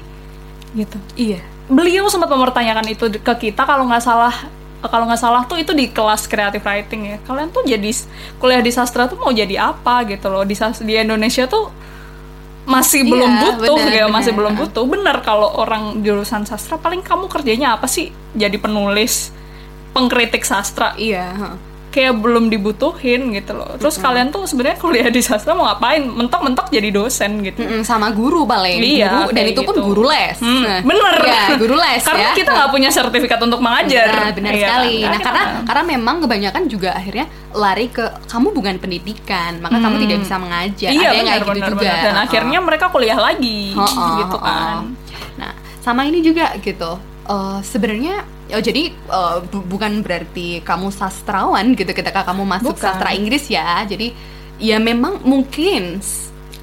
Gitu. 0.72 0.98
iya 1.16 1.42
Beliau 1.66 2.06
sempat 2.08 2.30
mempertanyakan 2.30 2.86
itu 2.88 3.10
ke 3.12 3.34
kita 3.44 3.62
kalau 3.62 3.86
nggak 3.86 4.02
salah 4.02 4.34
kalau 4.82 5.04
nggak 5.04 5.20
salah 5.20 5.44
tuh 5.44 5.58
itu 5.58 5.74
di 5.74 5.90
kelas 5.90 6.26
creative 6.26 6.64
writing 6.64 7.02
ya. 7.06 7.18
Kalian 7.22 7.50
tuh 7.50 7.62
jadi 7.62 7.90
kuliah 8.38 8.62
di 8.62 8.72
sastra 8.72 9.06
tuh 9.06 9.18
mau 9.18 9.30
jadi 9.30 9.68
apa 9.68 10.06
gitu 10.06 10.30
loh. 10.30 10.42
Di 10.42 10.54
di 10.80 10.94
Indonesia 10.96 11.44
tuh 11.46 11.68
masih 12.70 13.02
Iya, 13.02 13.12
belum 13.12 13.32
butuh 13.42 13.78
benar, 13.82 13.94
ya, 13.98 14.06
masih 14.08 14.32
benar. 14.32 14.38
belum 14.38 14.54
butuh. 14.62 14.84
Bener 14.86 15.18
kalau 15.26 15.50
orang 15.58 16.06
jurusan 16.06 16.46
sastra 16.46 16.78
paling 16.78 17.02
kamu 17.02 17.26
kerjanya 17.26 17.74
apa 17.74 17.90
sih? 17.90 18.14
Jadi 18.38 18.62
penulis, 18.62 19.34
pengkritik 19.92 20.46
sastra. 20.46 20.94
iya 20.96 21.34
heeh. 21.34 21.69
Kayak 21.90 22.22
belum 22.22 22.48
dibutuhin 22.48 23.34
gitu 23.34 23.52
loh. 23.52 23.74
Terus 23.76 23.98
kalian 23.98 24.30
tuh 24.30 24.46
sebenarnya 24.46 24.78
kuliah 24.78 25.10
di 25.10 25.20
sastra 25.20 25.52
mau 25.52 25.66
ngapain? 25.66 26.06
Mentok-mentok 26.06 26.70
jadi 26.70 26.90
dosen 26.90 27.42
gitu. 27.42 27.60
Mm-mm, 27.60 27.82
sama 27.82 28.10
guru 28.10 28.46
paling 28.46 28.78
Iya, 28.78 29.10
guru, 29.10 29.30
dan 29.32 29.46
itu 29.48 29.62
pun 29.64 29.74
gitu. 29.74 29.86
guru 29.88 30.04
les 30.06 30.38
Hmm, 30.38 30.62
Nah, 30.62 30.80
bener. 30.80 31.16
ya, 31.20 31.44
guru 31.58 31.74
les 31.74 32.02
Karena 32.08 32.22
ya 32.24 32.38
kita 32.38 32.50
nggak 32.52 32.70
punya 32.70 32.90
sertifikat 32.90 33.40
untuk 33.40 33.58
mengajar. 33.58 34.06
Nah, 34.08 34.30
benar 34.32 34.52
Iya, 34.52 34.68
sekali. 34.70 34.94
kan? 34.96 35.10
Nah, 35.10 35.20
karena 35.20 35.44
karena 35.66 35.84
memang 35.88 36.16
kebanyakan 36.20 36.64
juga 36.66 36.90
akhirnya 36.94 37.26
lari 37.52 37.88
ke 37.88 38.06
kamu 38.26 38.48
bukan 38.52 38.76
pendidikan, 38.78 39.58
maka 39.58 39.78
kamu 39.80 39.96
tidak 40.00 40.18
bisa 40.22 40.36
mengajar. 40.38 40.90
iya 40.90 41.10
Ada 41.10 41.16
yang 41.16 41.26
kayak 41.26 41.26
benar, 41.26 41.42
gitu 41.42 41.50
benar, 41.58 41.70
juga. 41.70 41.82
benar. 41.82 41.98
Dan 42.00 42.14
Heeh. 42.14 42.26
akhirnya 42.26 42.60
mereka 42.62 42.86
kuliah 42.88 43.18
lagi 43.18 43.62
Heeh, 43.74 44.10
gitu 44.20 44.38
heeh. 44.38 44.46
kan. 44.46 44.82
Nah, 45.36 45.52
sama 45.80 46.06
ini 46.06 46.22
juga 46.22 46.54
gitu. 46.60 46.92
Eh, 47.26 47.60
sebenarnya 47.64 48.16
oh 48.50 48.62
jadi 48.62 48.84
eh, 48.90 49.38
bu- 49.46 49.66
bukan 49.66 50.02
berarti 50.02 50.62
kamu 50.62 50.90
sastrawan 50.90 51.74
gitu 51.74 51.92
ketika 51.92 52.24
kamu 52.24 52.44
masuk 52.46 52.74
Bukan. 52.74 52.84
sastra 52.84 53.14
Inggris 53.14 53.46
ya. 53.48 53.86
Jadi 53.86 54.12
ya 54.60 54.78
memang 54.78 55.24
mungkin 55.24 56.02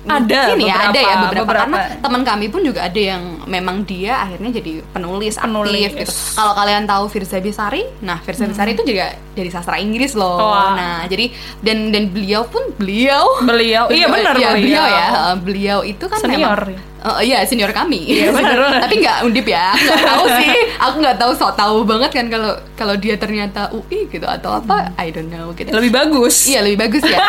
Ada 0.06 0.40
mungkin 0.48 0.58
ya 0.62 0.74
ada 0.86 0.96
ya 0.96 1.14
beberapa, 1.20 1.42
beberapa, 1.44 1.76
karena 1.76 1.98
teman 1.98 2.22
kami 2.22 2.46
pun 2.46 2.60
juga 2.62 2.80
ada 2.82 3.00
yang 3.00 3.22
memang 3.44 3.82
dia 3.82 4.18
akhirnya 4.18 4.50
jadi 4.54 4.72
penulis, 4.86 5.34
Penulis. 5.34 5.90
aktif 5.90 5.90
gitu. 6.00 6.12
Kalau 6.32 6.52
kalian 6.54 6.84
tahu 6.84 7.04
Firza 7.06 7.38
Besari, 7.38 7.82
nah 8.00 8.18
Firza 8.18 8.46
Besari 8.46 8.72
itu 8.72 8.82
juga 8.82 9.06
dari 9.32 9.50
sastra 9.50 9.76
Inggris 9.76 10.14
loh. 10.14 10.38
Hmm. 10.38 10.46
Wah. 10.48 10.70
Nah, 10.72 10.98
jadi 11.04 11.28
dan 11.58 11.90
dan 11.90 12.08
beliau 12.08 12.46
pun 12.46 12.62
beliau 12.74 13.26
beliau 13.42 13.90
iya 13.90 14.06
benar 14.06 14.34
ya, 14.34 14.54
beliau. 14.54 14.54
beliau 14.56 14.84
ya 14.86 15.06
eh, 15.06 15.34
beliau 15.36 15.78
itu 15.82 16.04
kan 16.04 16.18
Senior. 16.18 16.60
memang 16.62 16.94
Eh, 17.06 17.30
iya 17.30 17.46
senior 17.46 17.70
kami 17.70 18.02
Iya, 18.02 18.34
benar, 18.34 18.58
benar. 18.58 18.80
tapi 18.82 18.94
nggak 18.98 19.18
undip 19.22 19.46
ya 19.46 19.70
nggak 19.70 20.02
tahu 20.02 20.24
sih 20.42 20.50
aku 20.76 20.96
nggak 20.98 21.16
tahu 21.16 21.32
sok 21.32 21.54
tahu 21.54 21.76
banget 21.86 22.10
kan 22.10 22.26
kalau 22.26 22.50
kalau 22.74 22.94
dia 22.98 23.14
ternyata 23.14 23.70
UI 23.70 24.10
gitu 24.10 24.26
atau 24.26 24.58
apa 24.58 24.90
I 24.98 25.14
don't 25.14 25.30
know 25.30 25.54
gitu 25.54 25.70
lebih 25.70 25.94
bagus 25.94 26.50
iya 26.50 26.66
lebih 26.66 26.82
bagus 26.82 27.06
ya 27.06 27.22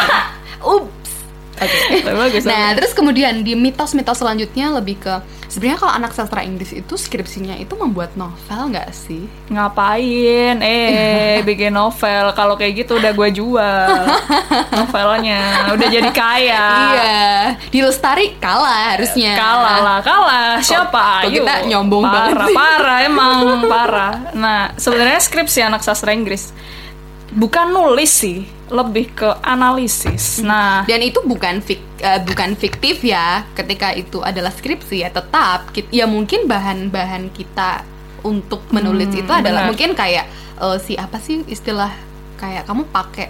ups 0.65 0.89
Lebih 1.57 2.15
bagus 2.29 2.43
Nah, 2.45 2.73
terus 2.77 2.91
kemudian 2.93 3.41
di 3.41 3.57
mitos-mitos 3.57 4.21
selanjutnya 4.21 4.71
lebih 4.77 5.01
ke 5.01 5.13
sebenarnya 5.47 5.79
kalau 5.79 5.93
anak 5.95 6.11
sastra 6.13 6.43
Inggris 6.43 6.75
itu 6.75 6.93
skripsinya 6.93 7.55
itu 7.57 7.73
membuat 7.79 8.13
novel 8.19 8.73
nggak 8.73 8.89
sih? 8.93 9.25
ngapain? 9.47 10.59
Eh 10.61 11.41
bikin 11.49 11.73
novel. 11.73 12.31
Kalau 12.35 12.55
kayak 12.59 12.85
gitu 12.85 12.99
udah 12.99 13.11
gue 13.15 13.29
jual 13.33 13.91
novelnya. 14.77 15.71
Udah 15.73 15.87
jadi 15.87 16.09
kaya. 16.11 16.67
Iya, 16.93 17.21
di 17.71 17.79
Lestari 17.81 18.35
kalah 18.37 18.95
harusnya. 18.95 19.33
kalah 19.35 19.77
lah 19.81 19.99
kalah. 20.03 20.53
Siapa? 20.61 21.27
kok 21.27 21.31
kita 21.33 21.53
nyombong 21.67 22.03
parah, 22.05 22.17
banget 22.17 22.37
sih. 22.49 22.55
parah 22.55 22.97
emang. 23.05 23.37
Parah. 23.65 24.13
Nah 24.35 24.59
sebenarnya 24.77 25.19
skripsi 25.23 25.59
anak 25.63 25.81
sastra 25.81 26.11
Inggris 26.13 26.51
bukan 27.33 27.69
nulis 27.69 28.11
sih 28.11 28.47
lebih 28.67 29.15
ke 29.15 29.29
analisis 29.41 30.43
nah 30.43 30.83
Dan 30.83 30.99
itu 31.01 31.23
bukan 31.23 31.59
fik, 31.59 31.81
eh, 31.99 32.19
bukan 32.21 32.55
fiktif 32.55 32.99
ya, 33.01 33.47
ketika 33.55 33.91
itu 33.91 34.19
adalah 34.19 34.51
skripsi 34.51 35.03
ya 35.03 35.09
tetap 35.09 35.71
kit- 35.71 35.89
ya 35.89 36.03
mungkin 36.05 36.45
bahan-bahan 36.45 37.31
kita 37.31 37.83
untuk 38.23 38.63
menulis 38.69 39.07
itu 39.13 39.31
adalah 39.31 39.63
benar. 39.65 39.69
mungkin 39.71 39.89
kayak 39.95 40.25
eh, 40.59 40.77
si 40.83 40.99
apa 40.99 41.17
sih 41.17 41.47
istilah 41.47 41.91
kayak 42.35 42.67
kamu 42.67 42.85
pakai 42.91 43.27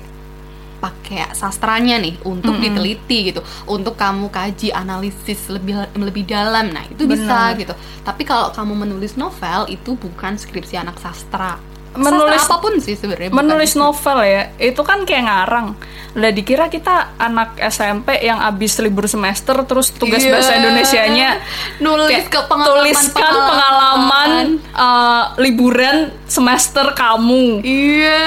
pakai 0.78 1.34
sastranya 1.34 1.98
nih 1.98 2.22
untuk 2.22 2.62
diteliti 2.62 3.34
gitu, 3.34 3.42
untuk 3.66 3.98
kamu 3.98 4.30
kaji 4.30 4.70
analisis 4.70 5.50
lebih 5.50 5.90
lebih 5.98 6.22
dalam. 6.30 6.70
Nah, 6.70 6.86
itu 6.86 7.10
bisa 7.10 7.50
Benar. 7.50 7.58
gitu. 7.58 7.74
Tapi 8.06 8.22
kalau 8.22 8.54
kamu 8.54 8.86
menulis 8.86 9.18
novel 9.18 9.66
itu 9.74 9.98
bukan 9.98 10.38
skripsi 10.38 10.78
anak 10.78 11.02
sastra. 11.02 11.58
Menulis- 11.94 12.42
sastra 12.42 12.52
apa 12.52 12.56
pun 12.60 12.74
sih 12.78 12.94
sebenarnya. 12.94 13.30
bukan 13.30 13.40
menulis 13.40 13.72
novel 13.74 14.20
ya 14.22 14.42
itu 14.58 14.82
kan 14.82 15.00
kayak 15.02 15.24
ngarang 15.24 15.68
lah 16.14 16.30
dikira 16.30 16.66
kita 16.66 17.14
anak 17.16 17.54
SMP 17.64 18.18
yang 18.20 18.40
abis 18.40 18.80
libur 18.80 19.06
semester 19.06 19.54
terus 19.64 19.92
tugas 19.92 20.20
Iya. 20.20 20.34
bahasa 20.34 20.52
Indonesianya 20.56 21.30
nulis 21.78 22.10
kayak 22.10 22.28
ke 22.28 22.42
pengalaman 22.44 22.82
tuliskan 22.82 23.34
pengalaman 23.46 24.30
eh, 24.60 25.24
liburan 25.40 25.98
semester 26.26 26.92
kamu 26.92 27.62
Iya. 27.62 28.26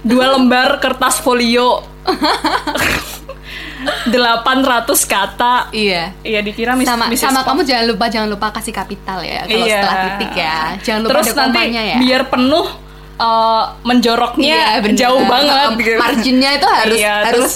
dua 0.00 0.34
lembar 0.34 0.78
kertas 0.78 1.18
folio 1.18 1.84
800 3.78 4.88
kata 5.06 5.54
Iya. 5.70 6.12
Iya 6.20 6.40
dikira 6.40 6.72
mis 6.72 6.84
sama 6.84 7.06
Mrs. 7.06 7.20
sama 7.20 7.40
Pop. 7.40 7.54
kamu 7.54 7.60
jangan 7.64 7.84
lupa 7.86 8.04
jangan 8.06 8.28
lupa 8.28 8.46
kasih 8.50 8.72
kapital 8.72 9.22
ya 9.22 9.44
kalau 9.44 9.64
Iya. 9.64 9.76
setelah 9.76 9.96
titik 10.02 10.32
ya. 10.34 10.58
Jangan 10.82 11.00
lupa 11.00 11.10
Terus 11.14 11.26
ada 11.28 11.40
nanti 11.46 11.60
ya. 11.70 11.96
biar 11.98 12.22
penuh 12.26 12.66
eh, 13.18 13.64
menjoroknya 13.82 14.46
Iya, 14.48 14.80
bener. 14.80 14.96
jauh 14.96 15.22
banget 15.24 15.70
gitu. 15.76 15.98
Marginnya 15.98 16.50
itu 16.54 16.66
harus 16.66 16.96
Iya, 16.96 17.14
harus 17.24 17.52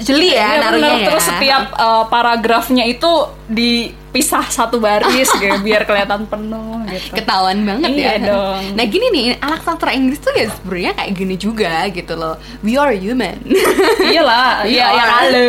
jeli 0.00 0.28
ya 0.30 0.34
Iya, 0.34 0.48
naruhnya 0.58 0.88
bener. 0.90 0.98
ya. 0.98 1.06
Terus 1.06 1.24
setiap 1.26 1.64
uh, 1.74 2.04
paragrafnya 2.06 2.84
itu 2.84 3.12
dipisah 3.44 4.46
satu 4.46 4.78
baris 4.78 5.28
gitu 5.36 5.60
biar 5.60 5.84
kelihatan 5.84 6.24
penuh 6.24 6.80
gitu. 6.88 7.12
ketahuan 7.12 7.60
banget 7.62 7.90
Iya 7.90 8.12
ya. 8.14 8.26
dong. 8.26 8.62
Nah 8.72 8.84
gini 8.84 9.06
nih 9.10 9.26
anak 9.38 9.60
sastra 9.60 9.90
Inggris 9.90 10.18
tuh 10.18 10.32
ya 10.32 10.48
sebenarnya 10.48 10.92
kayak 10.94 11.12
gini 11.12 11.34
juga 11.36 11.74
gitu 11.88 12.14
loh. 12.14 12.34
We 12.60 12.74
are 12.74 12.92
human. 12.92 13.36
Iyalah, 14.04 14.64
iya 14.64 14.86
ya 14.88 15.04
kali. 15.06 15.48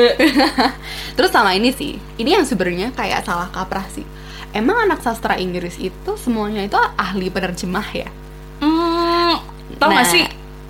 Terus 1.16 1.32
sama 1.32 1.56
ini 1.56 1.72
sih, 1.72 1.96
ini 2.16 2.30
yang 2.32 2.44
sebenarnya 2.44 2.92
kayak 2.92 3.24
salah 3.24 3.48
kaprah 3.48 3.88
sih. 3.88 4.04
Emang 4.52 4.76
anak 4.82 5.00
sastra 5.00 5.36
Inggris 5.36 5.76
itu 5.76 6.12
semuanya 6.16 6.60
itu 6.62 6.76
ahli 6.96 7.28
penerjemah 7.28 7.88
ya? 7.92 8.08
Tau 9.80 9.90
Nah, 9.92 10.02
gak 10.02 10.08
sih? 10.12 10.26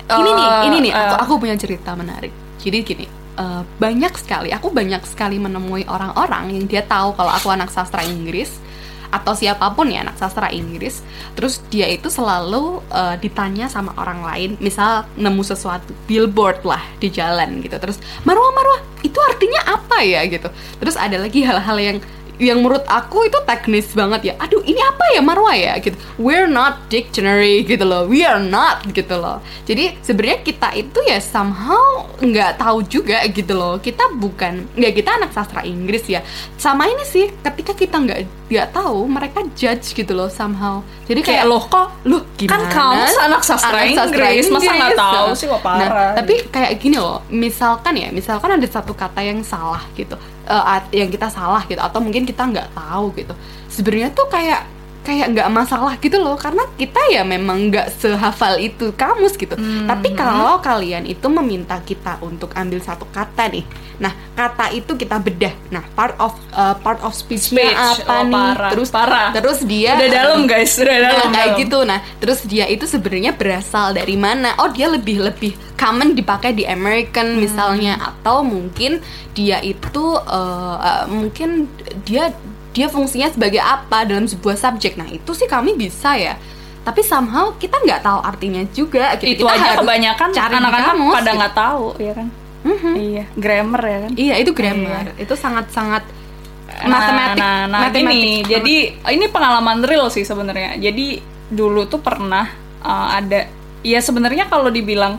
ini 0.06 0.30
nih, 0.38 0.46
eh, 0.46 0.62
ini 0.70 0.76
nih, 0.86 0.92
aku, 0.94 1.14
eh, 1.14 1.18
aku 1.26 1.32
punya 1.42 1.56
cerita 1.58 1.90
menarik. 1.98 2.30
Jadi 2.62 2.78
gini, 2.86 3.06
eh, 3.38 3.62
banyak 3.78 4.14
sekali, 4.14 4.54
aku 4.54 4.70
banyak 4.70 5.02
sekali 5.02 5.36
menemui 5.42 5.82
orang-orang 5.90 6.54
yang 6.54 6.64
dia 6.70 6.82
tahu 6.86 7.14
kalau 7.18 7.34
aku 7.34 7.50
anak 7.50 7.74
sastra 7.74 8.06
Inggris 8.06 8.62
atau 9.06 9.38
siapa 9.38 9.70
pun 9.70 9.86
ya 9.86 10.02
anak 10.02 10.18
sastra 10.18 10.50
Inggris, 10.50 10.98
terus 11.38 11.62
dia 11.70 11.86
itu 11.86 12.10
selalu 12.10 12.82
eh, 12.90 13.14
ditanya 13.22 13.70
sama 13.70 13.94
orang 13.98 14.22
lain, 14.22 14.50
misal 14.58 15.06
nemu 15.14 15.42
sesuatu 15.46 15.94
billboard 16.10 16.66
lah 16.66 16.82
di 16.98 17.06
jalan 17.10 17.62
gitu, 17.62 17.78
terus 17.78 18.02
Marwah 18.26 18.50
Marwah 18.50 18.82
itu 19.06 19.18
artinya 19.22 19.78
apa 19.78 20.02
ya? 20.02 20.26
gitu, 20.26 20.50
terus 20.82 20.98
ada 20.98 21.18
lagi 21.22 21.42
hal-hal 21.46 21.78
yang 21.78 21.98
yang 22.42 22.58
menurut 22.60 22.82
aku 22.90 23.30
itu 23.30 23.38
teknis 23.46 23.88
banget 23.94 24.32
ya. 24.32 24.34
Aduh, 24.42 24.60
ini 24.66 24.82
apa 24.82 25.14
ya 25.14 25.22
Marwa 25.22 25.54
ya 25.54 25.78
gitu. 25.78 25.94
We're 26.18 26.50
not 26.50 26.90
dictionary 26.90 27.62
gitu 27.62 27.86
loh. 27.86 28.10
We 28.10 28.26
are 28.26 28.42
not 28.42 28.82
gitu 28.90 29.14
loh. 29.14 29.38
Jadi 29.64 30.02
sebenarnya 30.02 30.42
kita 30.42 30.74
itu 30.74 30.98
ya 31.06 31.22
somehow 31.22 32.10
nggak 32.18 32.58
tahu 32.58 32.82
juga 32.90 33.22
gitu 33.30 33.54
loh. 33.54 33.78
Kita 33.78 34.10
bukan 34.18 34.66
ya 34.74 34.90
kita 34.90 35.22
anak 35.22 35.30
sastra 35.30 35.62
Inggris 35.62 36.10
ya. 36.10 36.26
Sama 36.58 36.90
ini 36.90 37.06
sih 37.06 37.30
ketika 37.30 37.70
kita 37.70 38.02
nggak 38.02 38.50
nggak 38.50 38.68
tahu 38.74 39.06
mereka 39.06 39.46
judge 39.54 39.94
gitu 39.94 40.10
loh 40.10 40.26
somehow. 40.26 40.82
Jadi 41.06 41.22
kayak 41.22 41.36
kayak 41.36 41.52
loh 41.52 41.64
kok 41.68 41.86
Loh, 42.08 42.22
kan 42.22 42.62
gimana? 42.64 42.70
kamu 42.72 43.04
anak 43.28 43.42
sastra 43.44 43.80
Inggris, 43.84 44.46
masa 44.48 44.70
nggak 44.72 44.94
tahu 44.96 45.28
sih 45.36 45.46
kok 45.50 45.60
parah. 45.60 45.84
Nah, 45.84 45.90
tapi 46.16 46.34
kayak 46.48 46.72
gini 46.80 46.96
loh, 46.96 47.20
misalkan 47.28 47.98
ya, 47.98 48.08
misalkan 48.08 48.56
ada 48.56 48.66
satu 48.66 48.96
kata 48.96 49.20
yang 49.20 49.42
salah 49.42 49.82
gitu, 49.98 50.14
at- 50.46 50.92
yang 50.94 51.10
kita 51.10 51.26
salah 51.28 51.66
gitu, 51.66 51.82
atau 51.82 51.98
mungkin 51.98 52.22
kita 52.22 52.46
nggak 52.46 52.74
tahu 52.74 53.12
gitu. 53.18 53.34
Sebenarnya 53.66 54.14
tuh 54.14 54.30
kayak 54.30 54.75
kayak 55.06 55.38
nggak 55.38 55.48
masalah 55.54 55.94
gitu 56.02 56.18
loh, 56.18 56.34
karena 56.34 56.66
kita 56.74 56.98
ya 57.14 57.22
memang 57.22 57.70
nggak 57.70 57.94
sehafal 57.94 58.58
itu 58.58 58.90
kamus 58.98 59.38
gitu. 59.38 59.54
Hmm. 59.54 59.86
Tapi 59.86 60.18
kalau 60.18 60.58
kalian 60.58 61.06
itu 61.06 61.30
meminta 61.30 61.78
kita 61.78 62.18
untuk 62.26 62.50
ambil 62.58 62.82
satu 62.82 63.06
kata 63.14 63.46
nih, 63.54 63.62
nah 64.02 64.10
kata 64.34 64.74
itu 64.74 64.98
kita 64.98 65.22
bedah. 65.22 65.54
Nah 65.70 65.86
part 65.94 66.18
of 66.18 66.34
eh, 66.50 66.74
part 66.82 66.98
of 67.06 67.14
speech-nya 67.14 67.70
Speech, 67.70 68.02
apa 68.02 68.10
oh, 68.10 68.22
nih? 68.26 68.34
parah, 68.34 68.70
Terus 68.74 68.88
parah. 68.90 69.28
terus 69.30 69.58
dia 69.62 69.94
udah 69.94 70.10
dalam 70.10 70.40
guys, 70.50 70.74
udah 70.74 70.96
dalam. 70.98 71.28
Nah, 71.30 71.30
kayak 71.30 71.46
dalam. 71.54 71.62
gitu. 71.62 71.78
Nah, 71.86 71.98
terus 72.18 72.40
dia 72.42 72.64
itu 72.66 72.84
sebenarnya 72.90 73.32
berasal 73.36 73.94
dari 73.94 74.18
mana? 74.18 74.58
Oh, 74.58 74.66
dia 74.72 74.90
lebih 74.90 75.22
lebih 75.22 75.54
common 75.78 76.16
dipakai 76.16 76.56
di 76.56 76.64
American 76.66 77.36
misalnya 77.36 78.00
atau 78.00 78.40
mungkin 78.40 78.98
dia 79.36 79.60
itu 79.60 80.16
eh, 80.18 80.76
eh, 80.82 81.04
mungkin 81.06 81.70
dia 82.02 82.32
dia 82.76 82.92
fungsinya 82.92 83.32
sebagai 83.32 83.64
apa 83.64 84.04
dalam 84.04 84.28
sebuah 84.28 84.60
subjek. 84.60 85.00
Nah, 85.00 85.08
itu 85.08 85.32
sih 85.32 85.48
kami 85.48 85.72
bisa 85.72 86.12
ya. 86.20 86.36
Tapi 86.84 87.00
somehow 87.00 87.56
kita 87.56 87.80
nggak 87.80 88.04
tahu 88.04 88.20
artinya 88.20 88.62
juga 88.76 89.16
gitu. 89.16 89.40
Itu 89.40 89.48
Kita 89.48 89.56
aja 89.56 89.66
harus 89.72 89.80
kebanyakan 89.80 90.28
cari 90.36 90.54
anak-anak 90.60 90.92
kamus, 90.92 91.14
pada 91.16 91.24
gitu. 91.24 91.38
nggak 91.40 91.54
tahu 91.56 91.86
ya 91.96 92.12
kan. 92.12 92.28
Iya, 92.98 93.24
grammar 93.38 93.82
ya 93.82 93.98
kan. 94.04 94.10
Iya, 94.12 94.34
itu 94.44 94.50
grammar. 94.52 95.04
Itu 95.16 95.34
sangat-sangat 95.34 96.04
Nah, 96.66 96.92
matematik. 96.92 97.40
Nah, 97.40 97.58
nah, 97.70 97.80
matematik 97.88 98.12
gini, 98.12 98.34
banget. 98.42 98.52
jadi 98.52 98.76
ini 99.16 99.26
pengalaman 99.32 99.78
real 99.86 100.12
sih 100.12 100.28
sebenarnya. 100.28 100.76
Jadi 100.76 101.24
dulu 101.48 101.88
tuh 101.88 102.02
pernah 102.04 102.52
uh, 102.84 103.16
ada, 103.16 103.48
ya 103.80 104.02
sebenarnya 104.02 104.50
kalau 104.50 104.68
dibilang 104.68 105.16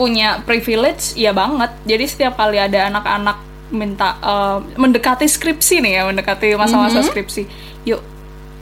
punya 0.00 0.40
privilege, 0.48 1.12
ya 1.18 1.36
banget. 1.36 1.76
Jadi 1.84 2.04
setiap 2.08 2.40
kali 2.40 2.56
ada 2.56 2.88
anak-anak 2.88 3.36
minta 3.68 4.16
uh, 4.18 4.58
mendekati 4.74 5.24
skripsi 5.24 5.80
nih 5.80 5.92
ya, 5.96 6.02
mendekati 6.04 6.54
masa-masa 6.54 7.02
skripsi, 7.02 7.42
yuk 7.82 7.98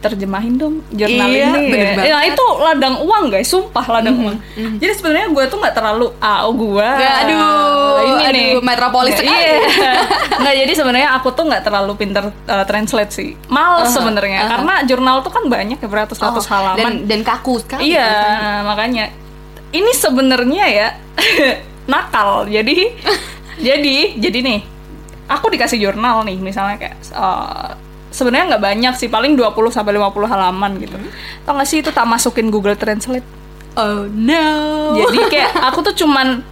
terjemahin 0.00 0.60
dong 0.60 0.74
jurnal 0.92 1.32
Iya, 1.32 1.48
ini. 1.48 1.72
bener 1.72 1.88
banget. 1.96 2.12
Ya 2.12 2.18
itu 2.28 2.44
ladang 2.60 3.00
uang 3.00 3.32
guys, 3.32 3.48
sumpah 3.48 3.80
ladang 3.88 4.20
uang. 4.20 4.36
Jadi 4.76 4.92
sebenarnya 4.94 5.32
gue 5.32 5.44
tuh 5.48 5.56
nggak 5.56 5.72
terlalu 5.72 6.12
ah 6.20 6.44
gue. 6.44 6.88
Aduh, 7.24 8.20
aduh, 8.20 8.60
metropolis 8.60 9.16
sekali. 9.16 9.32
Iya. 9.32 9.56
nggak 10.44 10.54
jadi 10.60 10.72
sebenarnya 10.76 11.08
aku 11.16 11.32
tuh 11.32 11.48
nggak 11.48 11.64
terlalu 11.64 11.92
pinter 11.96 12.28
uh, 12.28 12.64
translate 12.68 13.12
sih. 13.12 13.32
Males 13.48 13.88
Uh-huh, 13.88 13.96
sebenarnya 13.96 14.44
uh-huh. 14.44 14.50
karena 14.52 14.74
jurnal 14.84 15.16
tuh 15.24 15.32
kan 15.32 15.44
banyak 15.48 15.80
ya 15.80 15.88
beratus-ratus 15.88 16.44
Oh, 16.44 16.52
halaman. 16.52 16.76
dan 16.76 16.92
dan 17.08 17.20
kaku 17.24 17.64
sekali. 17.64 17.88
iya, 17.88 18.08
makanya 18.60 19.08
ini 19.72 19.88
sebenarnya 19.96 20.64
ya 20.68 20.88
nakal. 21.92 22.44
Jadi 22.44 22.92
jadi 23.72 23.96
jadi 24.20 24.38
nih 24.44 24.60
aku 25.26 25.46
dikasih 25.48 25.78
jurnal 25.78 26.22
nih 26.22 26.36
misalnya 26.36 26.76
kayak 26.76 26.96
uh, 27.10 27.72
sebenarnya 28.08 28.54
nggak 28.54 28.62
banyak 28.62 28.94
sih 28.94 29.08
paling 29.08 29.34
20 29.34 29.50
sampai 29.70 29.92
50 29.92 30.14
halaman 30.28 30.72
gitu. 30.78 30.96
Tau 31.42 31.52
gak 31.52 31.66
sih 31.66 31.80
itu 31.80 31.90
tak 31.90 32.04
masukin 32.04 32.48
Google 32.48 32.74
Translate? 32.74 33.26
Oh 33.74 34.06
no. 34.06 34.94
jadi 34.94 35.18
kayak 35.32 35.50
aku 35.66 35.82
tuh 35.82 35.94
cuman 35.96 36.46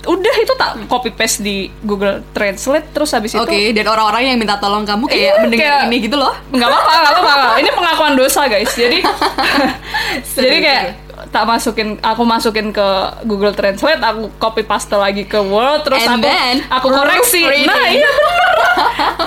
udah 0.00 0.34
itu 0.34 0.56
tak 0.56 0.80
copy 0.88 1.12
paste 1.12 1.44
di 1.44 1.68
Google 1.78 2.24
Translate 2.32 2.88
terus 2.88 3.12
habis 3.12 3.30
itu 3.30 3.38
Oke, 3.38 3.70
dan 3.70 3.84
orang-orang 3.84 4.32
yang 4.32 4.40
minta 4.40 4.56
tolong 4.56 4.82
kamu 4.82 5.04
kayak 5.04 5.20
Iya, 5.20 5.32
mendengar 5.44 5.72
kayak- 5.76 5.86
ini 5.86 5.96
gitu 6.00 6.16
loh. 6.16 6.32
nggak 6.48 6.66
apa-apa 6.66 6.92
nggak 6.96 7.12
apa-apa 7.14 7.48
ini 7.60 7.70
pengakuan 7.70 8.12
dosa 8.16 8.48
guys. 8.48 8.72
Jadi 8.72 8.98
jadi 10.40 10.56
kayak 10.58 10.84
tak 11.30 11.46
masukin 11.46 11.94
aku 12.02 12.22
masukin 12.26 12.74
ke 12.74 12.88
Google 13.22 13.54
Translate 13.54 14.02
aku 14.02 14.34
copy 14.42 14.66
paste 14.66 14.90
lagi 14.98 15.22
ke 15.22 15.38
Word 15.38 15.86
terus 15.86 16.02
And 16.02 16.18
aku 16.18 16.26
then 16.26 16.54
aku 16.66 16.86
koreksi. 16.90 17.46
Nah 17.70 17.86
iya 17.86 18.10
bener. 18.10 18.54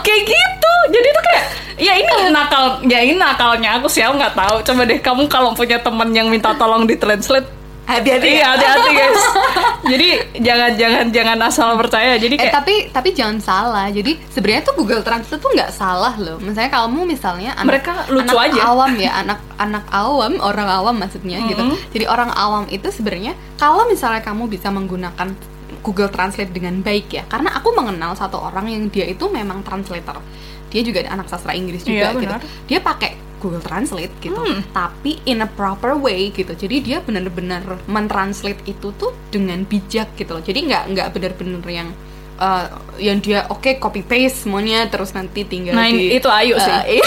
Kayak 0.04 0.22
gitu. 0.28 0.74
Jadi 0.92 1.08
tuh 1.16 1.24
kayak 1.24 1.44
ya 1.80 1.94
ini 1.96 2.12
nakal 2.30 2.84
ya 2.84 3.00
ini 3.00 3.16
nakalnya. 3.16 3.80
Aku 3.80 3.88
sih 3.88 4.04
aku 4.04 4.20
nggak 4.20 4.36
tahu. 4.36 4.56
Coba 4.68 4.82
deh 4.84 5.00
kamu 5.00 5.32
kalau 5.32 5.56
punya 5.56 5.80
teman 5.80 6.12
yang 6.12 6.28
minta 6.28 6.52
tolong 6.60 6.84
di 6.84 7.00
translate 7.00 7.63
Hati-hati 7.84 8.28
iya 8.32 8.40
ya. 8.40 8.48
hati-hati 8.56 8.90
guys 8.96 9.24
jadi 9.92 10.08
jangan 10.40 10.72
jangan 10.80 11.06
jangan 11.12 11.38
asal 11.44 11.76
percaya 11.76 12.16
jadi 12.16 12.36
Eh 12.40 12.48
kayak 12.48 12.56
tapi 12.56 12.76
tapi 12.90 13.10
jangan 13.12 13.38
salah. 13.44 13.92
Jadi 13.92 14.16
sebenarnya 14.32 14.64
tuh 14.64 14.76
Google 14.80 15.04
Translate 15.04 15.42
tuh 15.44 15.52
nggak 15.52 15.72
salah 15.76 16.16
loh. 16.16 16.40
Misalnya 16.40 16.72
kamu 16.72 17.00
misalnya 17.04 17.52
anak, 17.60 17.84
Mereka 17.84 17.92
lucu 18.08 18.32
anak 18.32 18.56
aja. 18.56 18.62
awam 18.72 18.92
ya, 18.96 19.12
anak 19.20 19.40
anak 19.60 19.86
awam, 19.92 20.40
orang 20.40 20.68
awam 20.72 20.96
maksudnya 20.96 21.44
gitu. 21.44 21.64
Jadi 21.92 22.06
orang 22.08 22.32
awam 22.32 22.64
itu 22.72 22.88
sebenarnya 22.88 23.36
kalau 23.60 23.84
misalnya 23.86 24.24
kamu 24.24 24.48
bisa 24.48 24.72
menggunakan 24.72 25.36
Google 25.84 26.08
Translate 26.08 26.56
dengan 26.56 26.80
baik 26.80 27.12
ya. 27.12 27.24
Karena 27.28 27.52
aku 27.60 27.76
mengenal 27.76 28.16
satu 28.16 28.40
orang 28.40 28.72
yang 28.72 28.88
dia 28.88 29.04
itu 29.04 29.28
memang 29.28 29.60
translator. 29.62 30.24
Dia 30.72 30.82
juga 30.82 31.04
anak 31.06 31.28
sastra 31.28 31.54
Inggris 31.54 31.84
juga 31.84 32.16
Iya, 32.16 32.22
gitu. 32.24 32.36
Dia 32.72 32.80
pakai 32.80 33.20
Google 33.44 33.60
Translate 33.60 34.16
gitu. 34.24 34.40
Tapi 34.72 35.20
in 35.28 35.44
a 35.44 35.50
proper 35.52 36.00
way 36.00 36.32
gitu. 36.32 36.56
Jadi 36.56 36.76
dia 36.80 37.04
benar-benar 37.04 37.84
mentranslate 37.92 38.64
itu 38.64 38.96
tuh 38.96 39.12
dengan 39.28 39.68
bijak 39.68 40.16
gitu 40.16 40.40
loh. 40.40 40.44
Jadi 40.44 40.72
nggak 40.72 40.84
nggak 40.96 41.08
benar-benar 41.12 41.68
yang 41.68 41.92
uh, 42.40 42.66
yang 43.02 43.18
dia 43.20 43.46
oke 43.50 43.78
copy 43.82 44.06
paste 44.06 44.46
semuanya 44.46 44.86
terus 44.90 45.14
nanti 45.14 45.44
tinggal 45.46 45.74
Nah, 45.74 45.90
di 45.90 46.18
itu 46.18 46.30
Ayu 46.30 46.56
sih. 46.58 46.72
Uh, 46.72 46.84
iya. 46.86 47.06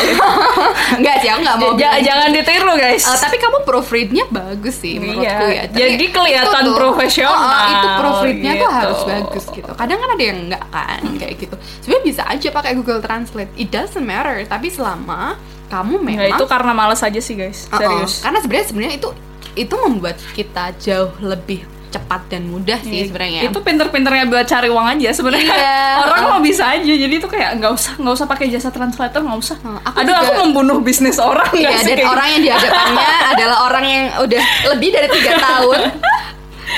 nggak 1.02 1.16
sih 1.22 1.28
aku 1.30 1.40
nggak 1.46 1.58
mau 1.62 1.72
bilang 1.74 2.02
jangan 2.02 2.28
ditiru 2.34 2.74
guys 2.74 3.04
Uh, 3.06 3.18
tapi 3.22 3.36
kamu 3.38 3.58
proofreadnya 3.62 4.24
bagus 4.28 4.82
sih 4.82 4.98
menurutku 4.98 5.46
Iya, 5.46 5.62
ya. 5.62 5.64
Tapi 5.70 5.78
jadi 5.78 6.06
kelihatan 6.10 6.62
itu 6.62 6.66
tuh, 6.66 6.74
profesional, 6.74 7.38
uh, 7.38 7.54
uh, 7.54 7.66
itu 7.70 7.88
proofreadnya 8.02 8.52
tuh 8.52 8.58
gitu. 8.58 8.76
harus 8.76 9.00
bagus 9.06 9.44
gitu. 9.54 9.72
Kadang 9.78 9.98
kan 10.02 10.08
ada 10.10 10.24
yang 10.24 10.38
enggak 10.48 10.64
kan 10.74 11.00
kayak 11.16 11.34
gitu. 11.38 11.56
Sebenarnya 11.84 12.02
bisa 12.02 12.22
aja 12.26 12.48
pakai 12.50 12.72
Google 12.74 13.00
Translate. 13.00 13.50
It 13.54 13.68
doesn't 13.70 14.02
matter. 14.02 14.34
Tapi 14.46 14.68
selama 14.74 15.38
kamu 15.66 15.94
memang 15.96 16.14
Nggak, 16.24 16.30
itu 16.32 16.44
karena 16.46 16.72
males 16.72 17.00
aja 17.00 17.18
sih 17.18 17.34
guys 17.34 17.66
Uh-uh. 17.66 17.76
serius 17.76 18.12
Karena 18.20 18.38
sebenarnya 18.38 18.66
sebenarnya 18.66 18.94
itu 18.96 19.08
itu 19.56 19.74
membuat 19.78 20.16
kita 20.32 20.64
jauh 20.76 21.10
lebih 21.18 21.60
cepat 21.86 22.28
dan 22.28 22.44
mudah 22.44 22.76
sih 22.78 22.92
Iya. 22.98 23.08
sebenarnya. 23.08 23.40
itu 23.46 23.58
pinter-pinternya 23.58 24.24
buat 24.26 24.44
cari 24.44 24.68
uang 24.68 24.86
aja 24.90 25.08
sebenarnya 25.10 25.48
Iya. 25.48 25.80
orang 26.04 26.24
mau 26.28 26.40
bisa 26.40 26.68
aja 26.68 26.82
jadi 26.84 27.08
itu 27.10 27.24
kayak 27.24 27.56
nggak 27.56 27.72
usah 27.72 27.92
nggak 27.96 28.14
usah 28.14 28.26
pakai 28.26 28.46
jasa 28.46 28.68
translator 28.68 29.22
nggak 29.22 29.38
usah 29.38 29.56
aku 29.80 29.96
aduh 29.96 30.12
juga- 30.12 30.20
aku 30.20 30.32
membunuh 30.44 30.78
bisnis 30.78 31.16
orang 31.16 31.48
sih 31.48 31.62
dan 31.64 32.04
orang 32.04 32.26
yang 32.28 32.42
di 32.42 32.50
hadapannya 32.52 33.08
adalah 33.32 33.56
orang 33.64 33.84
yang 33.86 34.04
udah 34.18 34.42
lebih 34.68 34.88
dari 34.92 35.08
tiga 35.10 35.32
tahun 35.36 35.78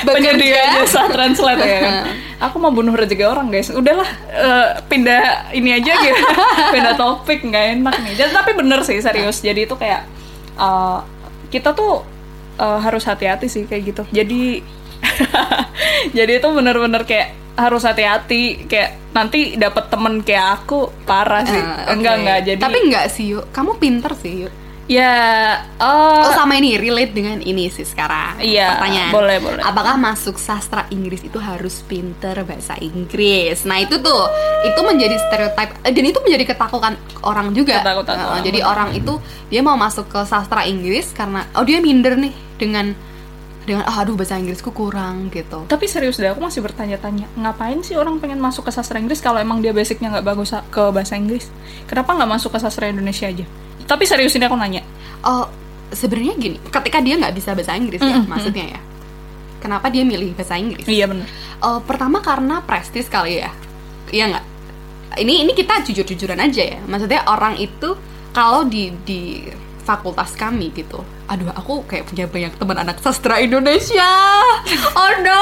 penyedia 0.05 0.79
jasa 0.79 1.07
translate 1.11 1.63
ya. 1.63 1.79
Kan 1.81 1.95
aku 2.49 2.55
mau 2.57 2.71
bunuh 2.71 2.95
rezeki 2.95 3.25
orang 3.27 3.51
guys. 3.51 3.71
Udahlah 3.71 4.09
eh, 4.31 4.69
pindah 4.87 5.51
ini 5.55 5.75
aja 5.75 5.93
gitu. 5.99 6.23
Pindah 6.75 6.95
topik 6.95 7.43
nggak 7.43 7.65
enak 7.79 7.95
nih. 8.03 8.13
Jadi 8.15 8.31
tapi 8.31 8.51
bener 8.55 8.79
sih 8.87 8.99
serius. 8.99 9.43
Jadi 9.43 9.67
itu 9.67 9.75
kayak 9.75 10.07
eh, 10.55 10.99
kita 11.51 11.75
tuh 11.75 12.03
eh, 12.59 12.79
harus 12.79 13.03
hati-hati 13.03 13.47
sih 13.51 13.63
kayak 13.67 13.83
gitu. 13.95 14.03
Jadi 14.11 14.63
jadi 16.17 16.31
itu 16.39 16.47
bener-bener 16.51 17.03
kayak 17.03 17.35
harus 17.59 17.83
hati-hati. 17.83 18.67
Kayak 18.67 18.99
nanti 19.11 19.57
dapat 19.59 19.91
temen 19.91 20.21
kayak 20.23 20.63
aku 20.63 20.91
parah 21.03 21.43
sih. 21.43 21.59
Eh, 21.59 21.93
enggak 21.97 22.13
oke. 22.15 22.21
enggak. 22.23 22.39
Jadi 22.47 22.61
Tapi 22.61 22.77
enggak 22.87 23.05
sih, 23.11 23.25
yuk. 23.35 23.45
Kamu 23.51 23.75
pinter 23.81 24.13
sih, 24.15 24.47
yuk. 24.47 24.53
Ya 24.89 25.13
eh, 25.77 26.23
Oh 26.25 26.33
sama 26.33 26.57
ini 26.57 26.81
relate 26.81 27.13
dengan 27.13 27.37
ini 27.45 27.69
sih 27.69 27.85
sekarang. 27.85 28.41
Iya, 28.41 28.81
Pertanyaan. 28.81 29.13
boleh, 29.13 29.37
boleh. 29.37 29.61
Apakah 29.61 29.95
masuk 30.01 30.41
sastra 30.41 30.89
Inggris 30.89 31.21
itu 31.21 31.37
harus 31.37 31.85
pinter 31.85 32.41
bahasa 32.41 32.73
Inggris? 32.81 33.69
Nah 33.69 33.77
itu 33.77 34.01
tuh 34.01 34.21
itu 34.65 34.81
menjadi 34.81 35.15
stereotype 35.29 35.77
eh, 35.85 35.93
dan 35.93 36.03
itu 36.09 36.19
menjadi 36.25 36.43
ketakutan 36.49 36.97
orang 37.21 37.53
juga. 37.53 37.85
Ketakutan 37.85 38.15
Eh, 38.17 38.25
orang, 38.25 38.41
jadi 38.41 38.59
orang 38.65 38.89
itu 38.97 39.13
dia 39.53 39.61
mau 39.61 39.77
masuk 39.77 40.09
ke 40.09 40.25
sastra 40.25 40.65
Inggris 40.65 41.13
karena 41.13 41.45
oh 41.53 41.61
dia 41.61 41.77
minder 41.79 42.17
nih 42.17 42.33
dengan 42.57 42.97
dengan 43.69 43.85
ah, 43.85 44.01
aduh 44.01 44.17
bahasa 44.17 44.41
Inggrisku 44.41 44.73
kurang 44.73 45.29
gitu. 45.29 45.69
Tapi 45.69 45.85
serius 45.85 46.17
deh, 46.17 46.33
aku 46.33 46.41
masih 46.41 46.65
bertanya-tanya, 46.65 47.29
ngapain 47.37 47.77
sih 47.85 47.93
orang 47.93 48.17
pengen 48.17 48.41
masuk 48.41 48.65
ke 48.65 48.73
sastra 48.73 48.97
Inggris 48.97 49.21
kalau 49.21 49.37
emang 49.37 49.61
dia 49.61 49.69
basicnya 49.69 50.09
nggak 50.09 50.25
bagus 50.25 50.49
ke 50.73 50.83
bahasa 50.89 51.13
Inggris? 51.13 51.53
Kenapa 51.85 52.17
nggak 52.17 52.29
masuk 52.33 52.49
ke 52.49 52.57
sastra 52.57 52.89
Indonesia 52.89 53.29
aja? 53.29 53.45
Tapi 53.85 54.03
serius 54.07 54.35
ini 54.35 54.45
aku 54.47 54.57
nanya. 54.57 54.83
Oh 55.23 55.47
sebenarnya 55.93 56.33
gini, 56.37 56.57
ketika 56.69 57.01
dia 57.01 57.17
nggak 57.17 57.33
bisa 57.33 57.53
bahasa 57.57 57.73
Inggris 57.73 58.01
ya 58.01 58.19
Mm-mm, 58.21 58.29
maksudnya 58.29 58.65
ya. 58.77 58.79
Kenapa 59.59 59.91
dia 59.91 60.07
milih 60.07 60.37
bahasa 60.37 60.55
Inggris? 60.55 60.87
Iya 60.87 61.09
bener. 61.09 61.27
Eh, 61.59 61.81
pertama 61.83 62.23
karena 62.23 62.63
prestis 62.63 63.11
kali 63.11 63.43
ya 63.43 63.51
iya 64.15 64.31
nggak 64.31 64.45
ini 65.19 65.43
ini 65.43 65.51
kita 65.51 65.83
jujur-jujuran 65.83 66.39
aja 66.39 66.63
ya 66.63 66.79
maksudnya 66.87 67.27
orang 67.27 67.59
itu 67.59 67.99
kalau 68.31 68.63
di 68.63 68.95
di 69.03 69.43
fakultas 69.79 70.33
kami 70.33 70.69
gitu 70.71 70.99
aduh 71.25 71.45
aku 71.51 71.85
kayak 71.85 72.05
punya 72.05 72.25
banyak 72.25 72.57
teman 72.57 72.77
anak 72.79 72.97
sastra 72.97 73.37
Indonesia 73.37 74.09
oh 74.97 75.11
no 75.21 75.41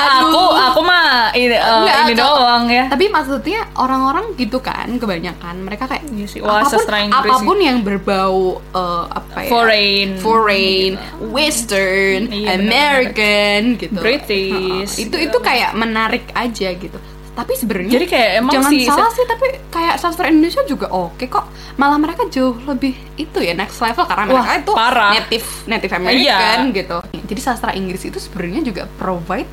Aku 0.00 0.42
aku 0.54 0.80
mah 0.80 1.34
ini, 1.34 1.52
eh, 1.52 1.60
Nggak, 1.60 1.96
ini 2.06 2.14
doang 2.14 2.64
ya. 2.66 2.86
tapi 2.88 3.10
maksudnya 3.10 3.68
orang-orang 3.74 4.32
gitu 4.34 4.58
kan 4.58 4.86
kebanyakan 4.96 5.60
mereka 5.60 5.84
kayak 5.84 6.06
Iya 6.10 6.26
sih, 6.26 6.40
wah, 6.40 6.58
apa 6.58 6.66
pun, 6.66 6.72
sastra 6.72 6.96
Inggris 7.02 7.30
apa 7.30 7.44
pun 7.44 7.58
yang 7.58 7.78
berbau 7.82 8.40
eh, 8.70 9.04
apa 9.06 9.38
ya 9.44 9.50
Foreign. 9.50 10.08
foreign 10.18 10.92
western 11.30 12.30
Iya. 12.30 12.56
American 12.56 13.60
gitu 13.76 13.98
British, 13.98 14.94
Heeh. 14.94 15.04
itu 15.04 15.16
gitu. 15.16 15.26
itu 15.26 15.38
kayak 15.40 15.74
menarik 15.74 16.24
aja 16.32 16.68
gitu 16.70 16.98
tapi 17.40 17.56
sebenarnya 17.56 17.88
Jadi 17.90 18.06
kayak 18.06 18.30
emang 18.36 18.52
jangan 18.52 18.70
sih- 18.70 18.84
salah 18.84 19.08
sih 19.08 19.24
tapi 19.24 19.46
kayak 19.66 19.94
sastra 19.96 20.28
Indonesia 20.28 20.60
juga 20.62 20.86
oke 20.88 21.24
kok 21.24 21.48
malah 21.74 21.96
mereka 21.96 22.28
jauh 22.28 22.52
lebih 22.62 22.92
itu 23.16 23.38
ya 23.40 23.52
next 23.52 23.80
level 23.80 24.04
karena 24.04 24.28
Wah, 24.28 24.44
mereka 24.44 24.52
itu 24.58 24.72
parah. 24.74 25.10
native 25.14 25.46
native 25.64 25.92
American 25.94 26.60
Iya. 26.60 26.76
gitu 26.76 26.98
jadi 27.24 27.40
sastra 27.40 27.72
Inggris 27.72 28.04
itu 28.04 28.18
sebenarnya 28.18 28.60
juga 28.62 28.84
provide 28.94 29.48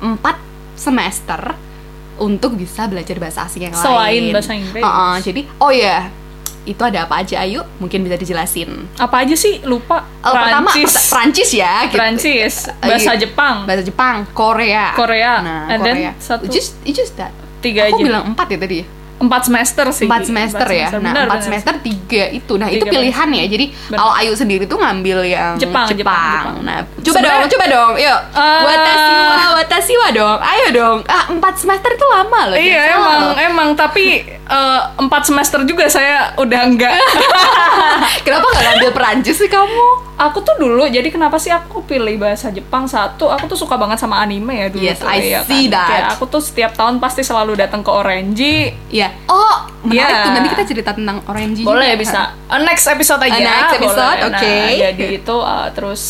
4 0.00 0.18
semester 0.74 1.54
untuk 2.18 2.54
bisa 2.54 2.84
belajar 2.84 3.14
bahasa 3.16 3.46
asing 3.46 3.62
yang 3.64 3.74
Selain 3.74 4.18
lain 4.18 4.34
bahasa 4.34 4.52
Inggris. 4.52 4.82
Heeh, 4.82 5.14
jadi 5.22 5.40
oh 5.56 5.70
ya 5.70 6.10
itu 6.68 6.78
ada 6.78 7.02
apa 7.02 7.18
aja 7.18 7.40
ayo 7.40 7.64
mungkin 7.76 8.04
bisa 8.04 8.14
dijelasin 8.14 8.84
Apa 8.94 9.24
aja 9.24 9.32
sih? 9.32 9.58
Lupa. 9.62 10.04
Oh, 10.20 10.28
pertama 10.28 10.68
Prancis. 10.68 10.92
peta- 10.92 11.08
Prancis 11.10 11.50
ya 11.50 11.72
gitu. 11.84 11.96
Prancis. 11.96 12.54
Eh, 12.68 12.74
Bahasa 12.84 13.10
iya. 13.10 13.18
Jepang. 13.18 13.56
bahasa 13.64 13.82
Jepang 13.82 14.16
Korea 14.30 14.92
Korea. 14.92 15.32
nah 15.40 15.62
And 15.66 15.80
then 15.80 15.96
Korea 15.96 16.12
satu- 16.18 16.44
just 16.46 16.76
it's 16.82 16.94
just 16.94 17.16
that 17.16 17.32
Tiga 17.58 17.88
aku 17.88 17.96
aja. 17.96 18.04
bilang 18.04 18.24
empat 18.28 18.46
ya 18.48 18.58
tadi 18.58 18.78
Empat 19.18 19.42
semester 19.44 19.86
sih. 19.90 20.06
empat 20.06 20.22
semester 20.24 20.62
ya? 20.64 20.88
nah 20.96 21.26
empat 21.26 21.42
semester 21.42 21.74
tiga 21.78 22.30
itu. 22.30 22.54
Nah 22.54 22.66
itu 22.66 22.82
pilihan 22.82 23.28
ya. 23.28 23.44
Jadi 23.46 23.66
Benar. 23.88 23.98
kalau 23.98 24.12
Ayu 24.14 24.32
sendiri 24.32 24.64
tuh 24.64 24.76
ngambil 24.76 25.18
yang 25.24 25.54
Jepang, 25.54 25.86
Jepang, 25.88 25.98
Jepang. 25.98 26.62
nah 26.62 26.78
coba 26.82 27.18
dong 27.20 27.48
coba 27.48 27.64
dong. 27.66 27.92
Yuk 27.96 28.20
Eh, 28.30 28.60
watasiwa 28.64 29.46
watasiwa 29.54 30.06
dong. 30.12 30.38
Ayo 30.40 30.66
dong. 30.70 30.98
Ah 31.04 31.26
empat 31.28 31.54
semester 31.56 31.90
itu 31.90 32.06
lama 32.06 32.40
loh 32.46 32.56
Iya 32.56 32.82
emang 32.94 33.20
emang. 33.36 33.68
Tapi 33.74 34.04
eh, 34.24 34.80
empat 34.96 35.22
semester 35.24 35.60
juga 35.62 35.86
saya 35.86 36.32
udah 36.34 36.60
enggak. 36.64 36.94
kenapa 38.24 38.46
nggak 38.46 38.62
ngambil 38.64 38.90
Perancis 38.92 39.36
sih 39.36 39.48
kamu? 39.48 39.86
Aku 40.20 40.42
tuh 40.42 40.54
dulu 40.56 40.82
jadi 40.84 41.06
kenapa 41.08 41.38
sih 41.38 41.48
aku 41.48 41.82
pilih 41.84 42.18
bahasa 42.18 42.50
Jepang? 42.50 42.86
Satu 42.86 43.28
aku 43.28 43.46
tuh 43.46 43.54
suka 43.56 43.74
banget 43.74 43.98
sama 43.98 44.18
anime 44.18 44.50
ya 44.52 44.66
dulu 44.66 44.82
Yes, 44.82 44.98
tuh, 44.98 45.06
I 45.06 45.22
ya 45.28 45.40
see 45.42 45.66
that. 45.68 45.86
Kayak 45.88 46.06
aku 46.14 46.24
tuh 46.26 46.40
setiap 46.40 46.72
tahun 46.72 46.98
pasti 46.98 47.22
selalu 47.22 47.54
datang 47.56 47.82
ke 47.82 47.90
Orange. 47.90 48.54
Ya 48.90 49.07
oh 49.26 49.56
menarik 49.80 49.94
Iya. 50.10 50.22
tuh 50.22 50.30
nanti 50.32 50.48
kita 50.50 50.64
cerita 50.66 50.90
tentang 50.92 51.22
Orange 51.24 51.60
boleh 51.60 51.92
juga. 51.92 52.00
bisa 52.00 52.20
next 52.58 52.86
episode 52.86 53.20
aja 53.20 53.38
next 53.38 53.74
episode, 53.76 54.18
boleh. 54.18 54.28
oke. 54.28 54.54
nah, 54.54 54.70
jadi 54.84 55.04
itu 55.14 55.36
eh, 55.38 55.68
terus 55.72 56.02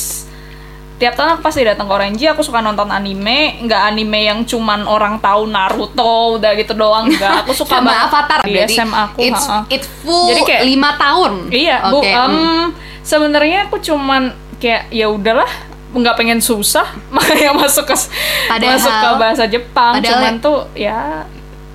tiap 0.97 1.15
tahun 1.15 1.31
aku 1.33 1.43
pasti 1.45 1.63
datang 1.63 1.87
ke 1.87 1.95
Orange 1.95 2.25
aku 2.27 2.43
suka 2.43 2.59
nonton 2.59 2.89
anime 2.89 3.63
nggak 3.63 3.83
anime 3.87 4.19
yang 4.21 4.43
cuman 4.43 4.83
orang 4.83 5.17
tahu 5.19 5.47
Naruto 5.47 6.03
udah 6.35 6.53
gitu 6.53 6.75
doang 6.75 7.07
enggak 7.07 7.47
aku 7.47 7.55
suka 7.55 7.79
sama 7.79 7.95
Avatar 8.05 8.43
di 8.43 8.51
berarti 8.51 8.75
SMA 8.75 8.99
aku 9.07 9.19
it's, 9.23 9.45
it's 9.71 9.89
full 9.99 10.27
Jadi 10.27 10.43
kayak- 10.43 10.65
lima 10.65 10.91
tahun 10.97 11.33
Iya, 11.49 11.77
Bu. 11.87 11.99
Oke, 11.99 12.11
em, 12.11 12.33
mm. 12.35 12.65
sebenarnya 13.01 13.59
aku 13.65 13.79
cuman 13.79 14.23
kayak 14.57 14.91
ya 14.91 15.07
udahlah 15.07 15.47
nggak 15.89 16.15
pengen 16.17 16.41
susah 16.41 16.85
makanya 17.15 17.55
masuk 17.55 17.87
ke 17.87 17.95
Padahal- 18.51 18.75
masuk 18.75 18.91
ke 18.91 19.09
bahasa 19.17 19.45
Jepang 19.47 19.93
padahal- 19.95 20.11
cuman 20.11 20.33
tuh 20.43 20.59
ya 20.75 21.23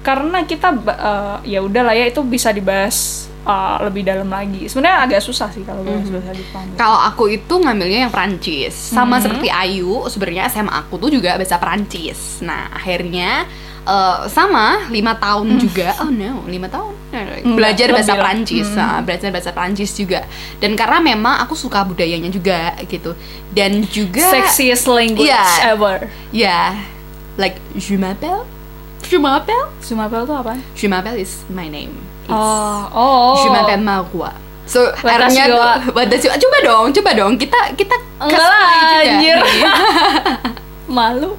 karena 0.04 0.44
kita 0.44 0.70
eh, 0.76 1.38
ya 1.50 1.60
udahlah 1.60 1.92
ya 1.92 2.06
itu 2.06 2.20
bisa 2.22 2.52
dibahas 2.52 3.26
uh, 3.44 3.80
lebih 3.82 4.04
dalam 4.04 4.28
lagi. 4.28 4.68
Sebenarnya 4.68 5.04
agak 5.04 5.20
susah 5.20 5.48
sih 5.50 5.64
kalau 5.64 5.84
bahas 5.84 6.04
Mhm. 6.04 6.14
bahasa 6.14 6.32
Jepang. 6.32 6.66
Kalau 6.76 7.00
aku 7.02 7.24
itu 7.30 7.54
ngambilnya 7.54 8.08
yang 8.08 8.12
Perancis, 8.12 8.72
sama 8.72 9.18
Hmm. 9.18 9.24
seperti 9.24 9.48
Ayu, 9.48 10.04
sebenarnya 10.08 10.48
SMA 10.48 10.72
aku 10.72 10.96
tuh 10.98 11.10
juga 11.10 11.36
bahasa 11.36 11.56
Perancis. 11.56 12.40
Nah 12.40 12.68
akhirnya 12.70 13.48
eh, 13.84 14.20
sama 14.28 14.88
lima 14.88 15.12
tahun 15.14 15.60
juga, 15.60 15.92
oh 16.00 16.08
no 16.08 16.48
lima 16.48 16.68
tahun 16.68 16.96
Hmm. 17.14 17.54
Belajar 17.54 17.92
bahasa 17.92 18.10
lebih 18.10 18.16
lah. 18.16 18.24
Perancis, 18.26 18.68
Hmm. 18.70 18.78
nah, 18.80 18.98
belajar 19.00 19.30
bahasa 19.30 19.50
Perancis 19.52 19.92
juga. 19.94 20.26
Dan 20.58 20.74
karena 20.74 20.98
memang 20.98 21.38
aku 21.38 21.54
suka 21.54 21.84
budayanya 21.84 22.26
juga 22.28 22.74
gitu, 22.84 23.14
dan 23.52 23.86
juga 23.86 24.24
Sexiest 24.26 24.88
language 24.90 25.28
Iya. 25.28 25.46
ever. 25.70 26.10
ya 26.32 26.74
like 27.36 27.60
je 27.76 27.94
m'appelle, 27.94 28.48
je 29.10 29.18
m'appelle, 29.18 29.68
Sumapel 29.82 30.26
tuh 30.26 30.34
apa? 30.36 30.54
je 30.76 30.88
m'appelle 30.88 31.20
is 31.20 31.44
my 31.50 31.68
name. 31.70 31.94
It's- 32.26 32.32
Oh, 32.32 32.88
oh. 32.96 33.36
Je 33.44 33.50
m'appelle 33.52 33.82
Marwa. 33.84 34.32
So, 34.66 34.80
R-nya 35.28 35.44
tuh- 36.18 36.32
Coba 36.40 36.58
dong, 36.64 36.88
coba 36.96 37.12
dong. 37.14 37.34
Kita 37.36 37.76
kita 37.76 37.96
Enggak 38.24 38.40
lah, 38.40 38.64
anjir. 39.04 39.38
Iya. 40.94 41.00
Malu. 41.02 41.32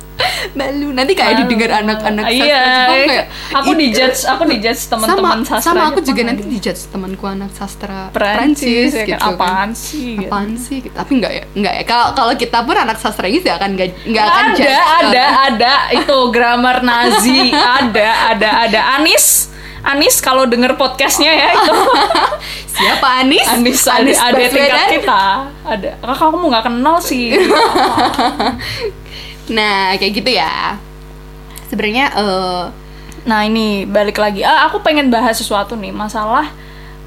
Malu. 0.55 0.88
Nanti 0.90 1.12
kayak 1.12 1.31
Malu. 1.33 1.40
didengar 1.47 1.71
anak-anak 1.81 2.25
sastra 2.27 2.45
Iya. 2.45 2.62
Jepang 2.67 3.03
kayak 3.07 3.27
Aku 3.55 3.71
"Ih, 3.71 3.77
dijudge, 3.79 4.21
aku 4.25 4.43
dijudge 4.45 4.83
teman-teman 4.85 5.38
sastra 5.40 5.64
sama 5.64 5.83
aku 5.85 5.99
Jepang 5.99 6.09
juga 6.11 6.21
nanti 6.25 6.43
lagi. 6.43 6.53
dijudge 6.53 6.83
temanku 6.87 7.25
anak 7.25 7.51
sastra 7.53 7.99
Perancis, 8.11 8.90
ya 8.90 8.99
kan? 8.99 9.07
gitu 9.07 9.14
kan. 9.17 9.31
apaan 9.31 9.71
sih? 9.73 10.09
gitu. 10.17 10.27
Apaan 10.27 10.51
sih? 10.57 10.77
Gitu. 10.81 10.93
Tapi 10.93 11.11
enggak 11.14 11.33
ya, 11.33 11.45
enggak 11.55 11.75
ya. 11.75 11.83
Kalau 11.85 12.07
kalau 12.12 12.33
kita 12.35 12.59
pun 12.61 12.77
anak 12.77 12.99
sastra 12.99 13.25
Inggris 13.25 13.43
ya 13.43 13.55
akan 13.55 13.71
enggak 13.73 13.88
enggak 14.03 14.25
akan 14.25 14.45
ada, 14.45 14.55
judge 14.55 14.75
ada, 14.75 14.90
orang. 14.99 15.33
ada 15.47 15.73
itu 15.95 16.17
grammar 16.29 16.77
Nazi, 16.83 17.40
ada, 17.55 18.09
ada, 18.29 18.49
ada. 18.64 18.81
Anis, 18.95 19.49
Anis 19.83 20.17
kalau 20.19 20.45
denger 20.45 20.75
podcastnya 20.75 21.31
ya 21.31 21.49
itu. 21.53 21.73
Siapa 22.75 23.09
Anis? 23.19 23.47
Anis, 23.47 23.81
ada, 23.87 24.11
ada 24.11 24.43
tingkat 24.45 24.88
kita. 24.93 25.23
Ada. 25.62 25.90
Kakak 26.01 26.27
kamu 26.27 26.47
nggak 26.49 26.64
kenal 26.64 26.97
sih. 26.99 27.25
Nah, 29.53 29.97
kayak 30.01 30.13
gitu 30.25 30.31
ya. 30.31 30.79
Sebenarnya 31.69 32.07
eh 32.15 32.65
Nah 33.25 33.41
ini 33.49 33.89
balik 33.89 34.21
lagi. 34.21 34.45
Ah, 34.45 34.69
aku 34.69 34.85
pengen 34.85 35.09
bahas 35.09 35.41
sesuatu 35.41 35.75
nih 35.75 35.91
masalah 35.91 36.53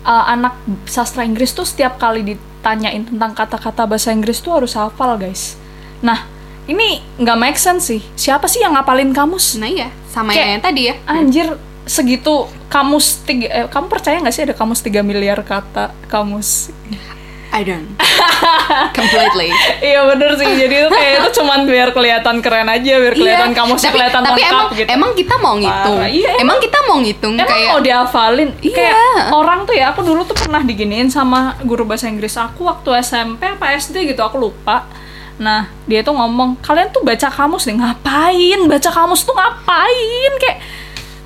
uh, 0.02 0.26
anak 0.26 0.58
sastra 0.90 1.22
Inggris 1.22 1.54
tuh 1.54 1.66
setiap 1.66 2.02
kali 2.02 2.26
ditanyain 2.26 3.06
tentang 3.06 3.38
kata-kata 3.38 3.86
bahasa 3.86 4.10
Inggris 4.10 4.42
tuh 4.42 4.58
harus 4.58 4.74
hafal 4.74 5.14
guys. 5.22 5.54
Nah 6.02 6.26
ini 6.66 7.06
nggak 7.22 7.38
make 7.38 7.60
sense 7.62 7.94
sih. 7.94 8.02
Siapa 8.18 8.50
sih 8.50 8.66
yang 8.66 8.74
ngapalin 8.74 9.14
kamus? 9.14 9.62
nah 9.62 9.70
iya, 9.70 9.94
sama 10.10 10.34
Kayak- 10.34 10.50
yang 10.58 10.64
tadi 10.66 10.82
ya. 10.90 10.96
Anjir 11.06 11.48
segitu 11.88 12.50
kamus 12.68 13.24
tiga, 13.24 13.48
eh, 13.48 13.68
kamu 13.70 13.88
percaya 13.88 14.20
nggak 14.20 14.36
sih 14.36 14.44
ada 14.44 14.52
kamus 14.58 14.84
3 14.84 15.00
miliar 15.06 15.40
kata 15.46 15.94
kamus? 16.12 16.74
I 17.58 17.66
don't. 17.66 17.90
Completely. 18.98 19.50
iya 19.82 20.06
bener 20.06 20.38
sih. 20.38 20.46
Jadi 20.46 20.76
itu 20.86 20.90
kayak 20.94 21.14
itu 21.26 21.30
cuman 21.42 21.66
biar 21.66 21.90
kelihatan 21.90 22.38
keren 22.46 22.70
aja, 22.70 22.94
biar 23.02 23.14
kelihatan 23.18 23.52
kamusnya 23.58 23.90
Iya, 23.90 23.90
tapi, 23.90 23.96
kelihatan 23.98 24.22
tapi 24.22 24.32
lengkap 24.38 24.54
emang, 24.54 24.70
gitu. 24.78 24.90
emang 24.94 25.12
kita 25.18 25.36
mau 25.42 25.56
ngitung. 25.58 25.98
Parah. 25.98 26.10
Iya, 26.14 26.30
emang. 26.30 26.42
emang 26.46 26.58
kita 26.62 26.80
mau 26.86 26.98
ngitung 27.02 27.34
Emang 27.34 27.50
kayak 27.50 27.68
mau 27.74 27.80
dihafalin? 27.82 28.50
Iya. 28.62 28.76
Kayak 28.78 28.98
orang 29.34 29.60
tuh 29.66 29.74
ya, 29.74 29.86
aku 29.90 30.02
dulu 30.06 30.22
tuh 30.22 30.38
pernah 30.38 30.62
diginiin 30.62 31.10
sama 31.10 31.58
guru 31.66 31.82
bahasa 31.82 32.06
Inggris 32.06 32.38
aku 32.38 32.70
waktu 32.70 32.90
SMP 33.02 33.42
apa 33.50 33.74
SD 33.74 34.06
gitu, 34.06 34.22
aku 34.22 34.38
lupa. 34.38 34.86
Nah, 35.42 35.70
dia 35.90 36.06
tuh 36.06 36.14
ngomong, 36.14 36.62
kalian 36.62 36.94
tuh 36.94 37.02
baca 37.02 37.30
kamus 37.30 37.66
nih, 37.66 37.78
ngapain? 37.82 38.60
Baca 38.70 38.90
kamus 38.94 39.26
tuh 39.26 39.34
ngapain? 39.34 40.32
Kayak, 40.38 40.58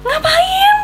ngapain? 0.08 0.76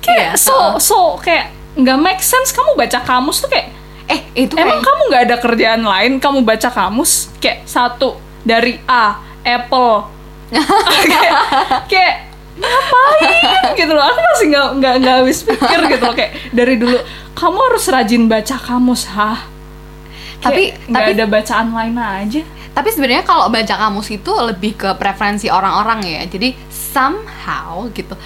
Kayak 0.00 0.16
Iya, 0.16 0.30
so, 0.36 0.52
heeh. 0.56 0.72
so, 0.80 1.00
kayak 1.20 1.52
nggak 1.74 1.98
make 1.98 2.22
sense 2.24 2.54
kamu 2.54 2.72
baca 2.78 3.00
kamus 3.02 3.42
tuh 3.42 3.50
kayak, 3.52 3.73
eh 4.04 4.20
itu 4.36 4.52
emang 4.56 4.78
kayak 4.78 4.86
kamu 4.86 5.02
nggak 5.08 5.22
ada 5.26 5.36
kerjaan 5.40 5.82
lain, 5.82 6.12
kamu 6.20 6.38
baca 6.44 6.68
kamus? 6.68 7.32
Kayak 7.40 7.64
satu, 7.64 8.20
dari 8.44 8.76
A, 8.84 9.16
apple. 9.40 10.12
kayak, 11.08 11.32
kayak 11.88 12.14
ngapain 12.54 13.74
gitu 13.74 13.90
loh 13.90 14.04
aku 14.06 14.20
masih 14.22 14.46
nggak 14.54 14.68
nggak 14.78 14.94
nggak 15.02 15.14
habis 15.26 15.38
pikir 15.42 15.80
gitu 15.90 16.04
loh 16.06 16.14
kayak 16.14 16.32
dari 16.54 16.78
dulu 16.78 16.98
kamu 17.34 17.58
harus 17.58 17.84
rajin 17.90 18.30
baca 18.30 18.56
kamus 18.62 19.10
hah 19.10 19.42
Tapi- 20.38 20.70
nggak 20.86 21.18
ada 21.18 21.26
bacaan 21.26 21.74
lain 21.74 21.98
aja 21.98 22.42
tapi 22.74 22.90
sebenarnya 22.90 23.22
kalau 23.22 23.46
baca 23.50 23.74
kamus 23.74 24.10
itu 24.10 24.32
lebih 24.34 24.74
ke 24.74 24.90
preferensi 24.98 25.46
orang-orang 25.46 26.02
ya. 26.02 26.22
Jadi 26.26 26.58
somehow 26.66 27.86
gitu. 27.94 28.18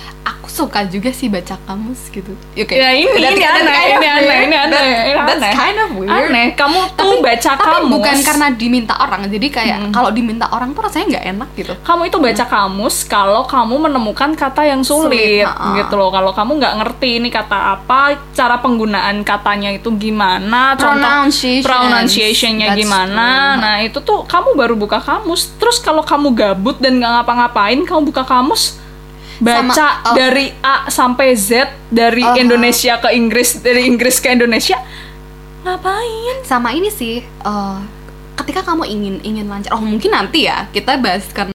Suka 0.58 0.82
juga 0.84 1.10
sih 1.10 1.26
baca 1.26 1.54
kamus 1.60 2.10
gitu. 2.10 2.34
Ya, 2.52 2.62
kayak- 2.62 2.80
ya 2.80 2.90
ini 2.92 3.10
that's- 3.14 3.30
ini 3.30 3.38
that's 3.38 3.54
aneh 3.56 3.70
kind 3.70 3.86
of 3.86 3.94
ini 3.94 4.06
aneh 4.08 4.38
ini 4.40 4.56
aneh 4.56 4.80
ini 4.82 5.12
That's 5.14 5.38
aneh. 5.38 5.52
kind 5.54 5.78
of 5.78 5.88
weird. 5.94 6.10
aneh 6.10 6.46
kamu 6.52 6.78
tuh 6.92 7.12
baca 7.20 7.50
tapi 7.52 7.62
kamus 7.64 7.90
bukan 7.90 8.16
karena 8.20 8.46
diminta 8.52 8.94
orang. 8.96 9.20
Jadi 9.24 9.46
kayak 9.48 9.78
kalau 9.88 10.10
diminta 10.10 10.46
orang 10.48 10.70
tuh 10.72 10.82
rasanya 10.82 11.06
nggak 11.08 11.24
enak 11.28 11.48
gitu. 11.54 11.72
kamu 11.80 12.02
itu 12.04 12.18
baca 12.18 12.44
kamus 12.44 12.96
kalau 13.04 13.42
kamu 13.44 13.74
menemukan 13.80 14.30
kata 14.34 14.62
yang 14.64 14.82
sulit, 14.82 15.14
Sulit, 15.14 15.46
ha-ha. 15.46 15.78
gitu 15.78 15.94
loh. 15.94 16.08
Kalau 16.08 16.32
kamu 16.32 16.50
nggak 16.56 16.74
ngerti 16.76 17.08
ini 17.16 17.28
kata 17.28 17.58
apa, 17.74 18.00
cara 18.32 18.58
penggunaan 18.58 19.22
katanya 19.22 19.70
itu 19.70 19.94
gimana, 19.94 20.74
contoh 20.74 20.98
Pronunciation. 20.98 21.62
pronunciation-nya 21.62 22.68
That's 22.68 22.80
gimana. 22.80 23.26
true. 23.54 23.60
Nah, 23.60 23.76
itu 23.80 23.98
tuh 24.00 24.18
kamu 24.24 24.48
baru 24.54 24.74
buka 24.74 24.98
kamus. 24.98 25.54
Terus 25.56 25.78
kalau 25.78 26.02
kamu 26.02 26.32
gabut 26.32 26.76
dan 26.78 26.96
nggak 26.96 27.12
ngapa-ngapain, 27.16 27.78
kamu 27.80 28.00
buka 28.04 28.22
kamus 28.22 28.74
baca 29.38 29.70
Sama, 29.70 30.10
oh. 30.10 30.14
dari 30.18 30.50
A 30.60 30.90
sampai 30.90 31.38
Z, 31.38 31.50
dari 31.88 32.26
Uh-huh. 32.26 32.42
Indonesia 32.42 32.98
ke 32.98 33.14
Inggris, 33.14 33.62
dari 33.62 33.86
Inggris 33.86 34.18
ke 34.18 34.34
Indonesia. 34.34 34.76
Ngapain? 35.62 36.42
Sama 36.42 36.74
ini 36.74 36.90
sih. 36.90 37.22
eh, 37.22 37.78
ketika 38.34 38.62
kamu 38.64 38.82
ingin 38.86 39.14
ingin 39.22 39.46
lancar. 39.46 39.70
Oh 39.78 39.82
mungkin 39.82 40.10
nanti 40.10 40.46
ya 40.50 40.66
kita 40.70 40.98
bahas 40.98 41.22
karena 41.30 41.46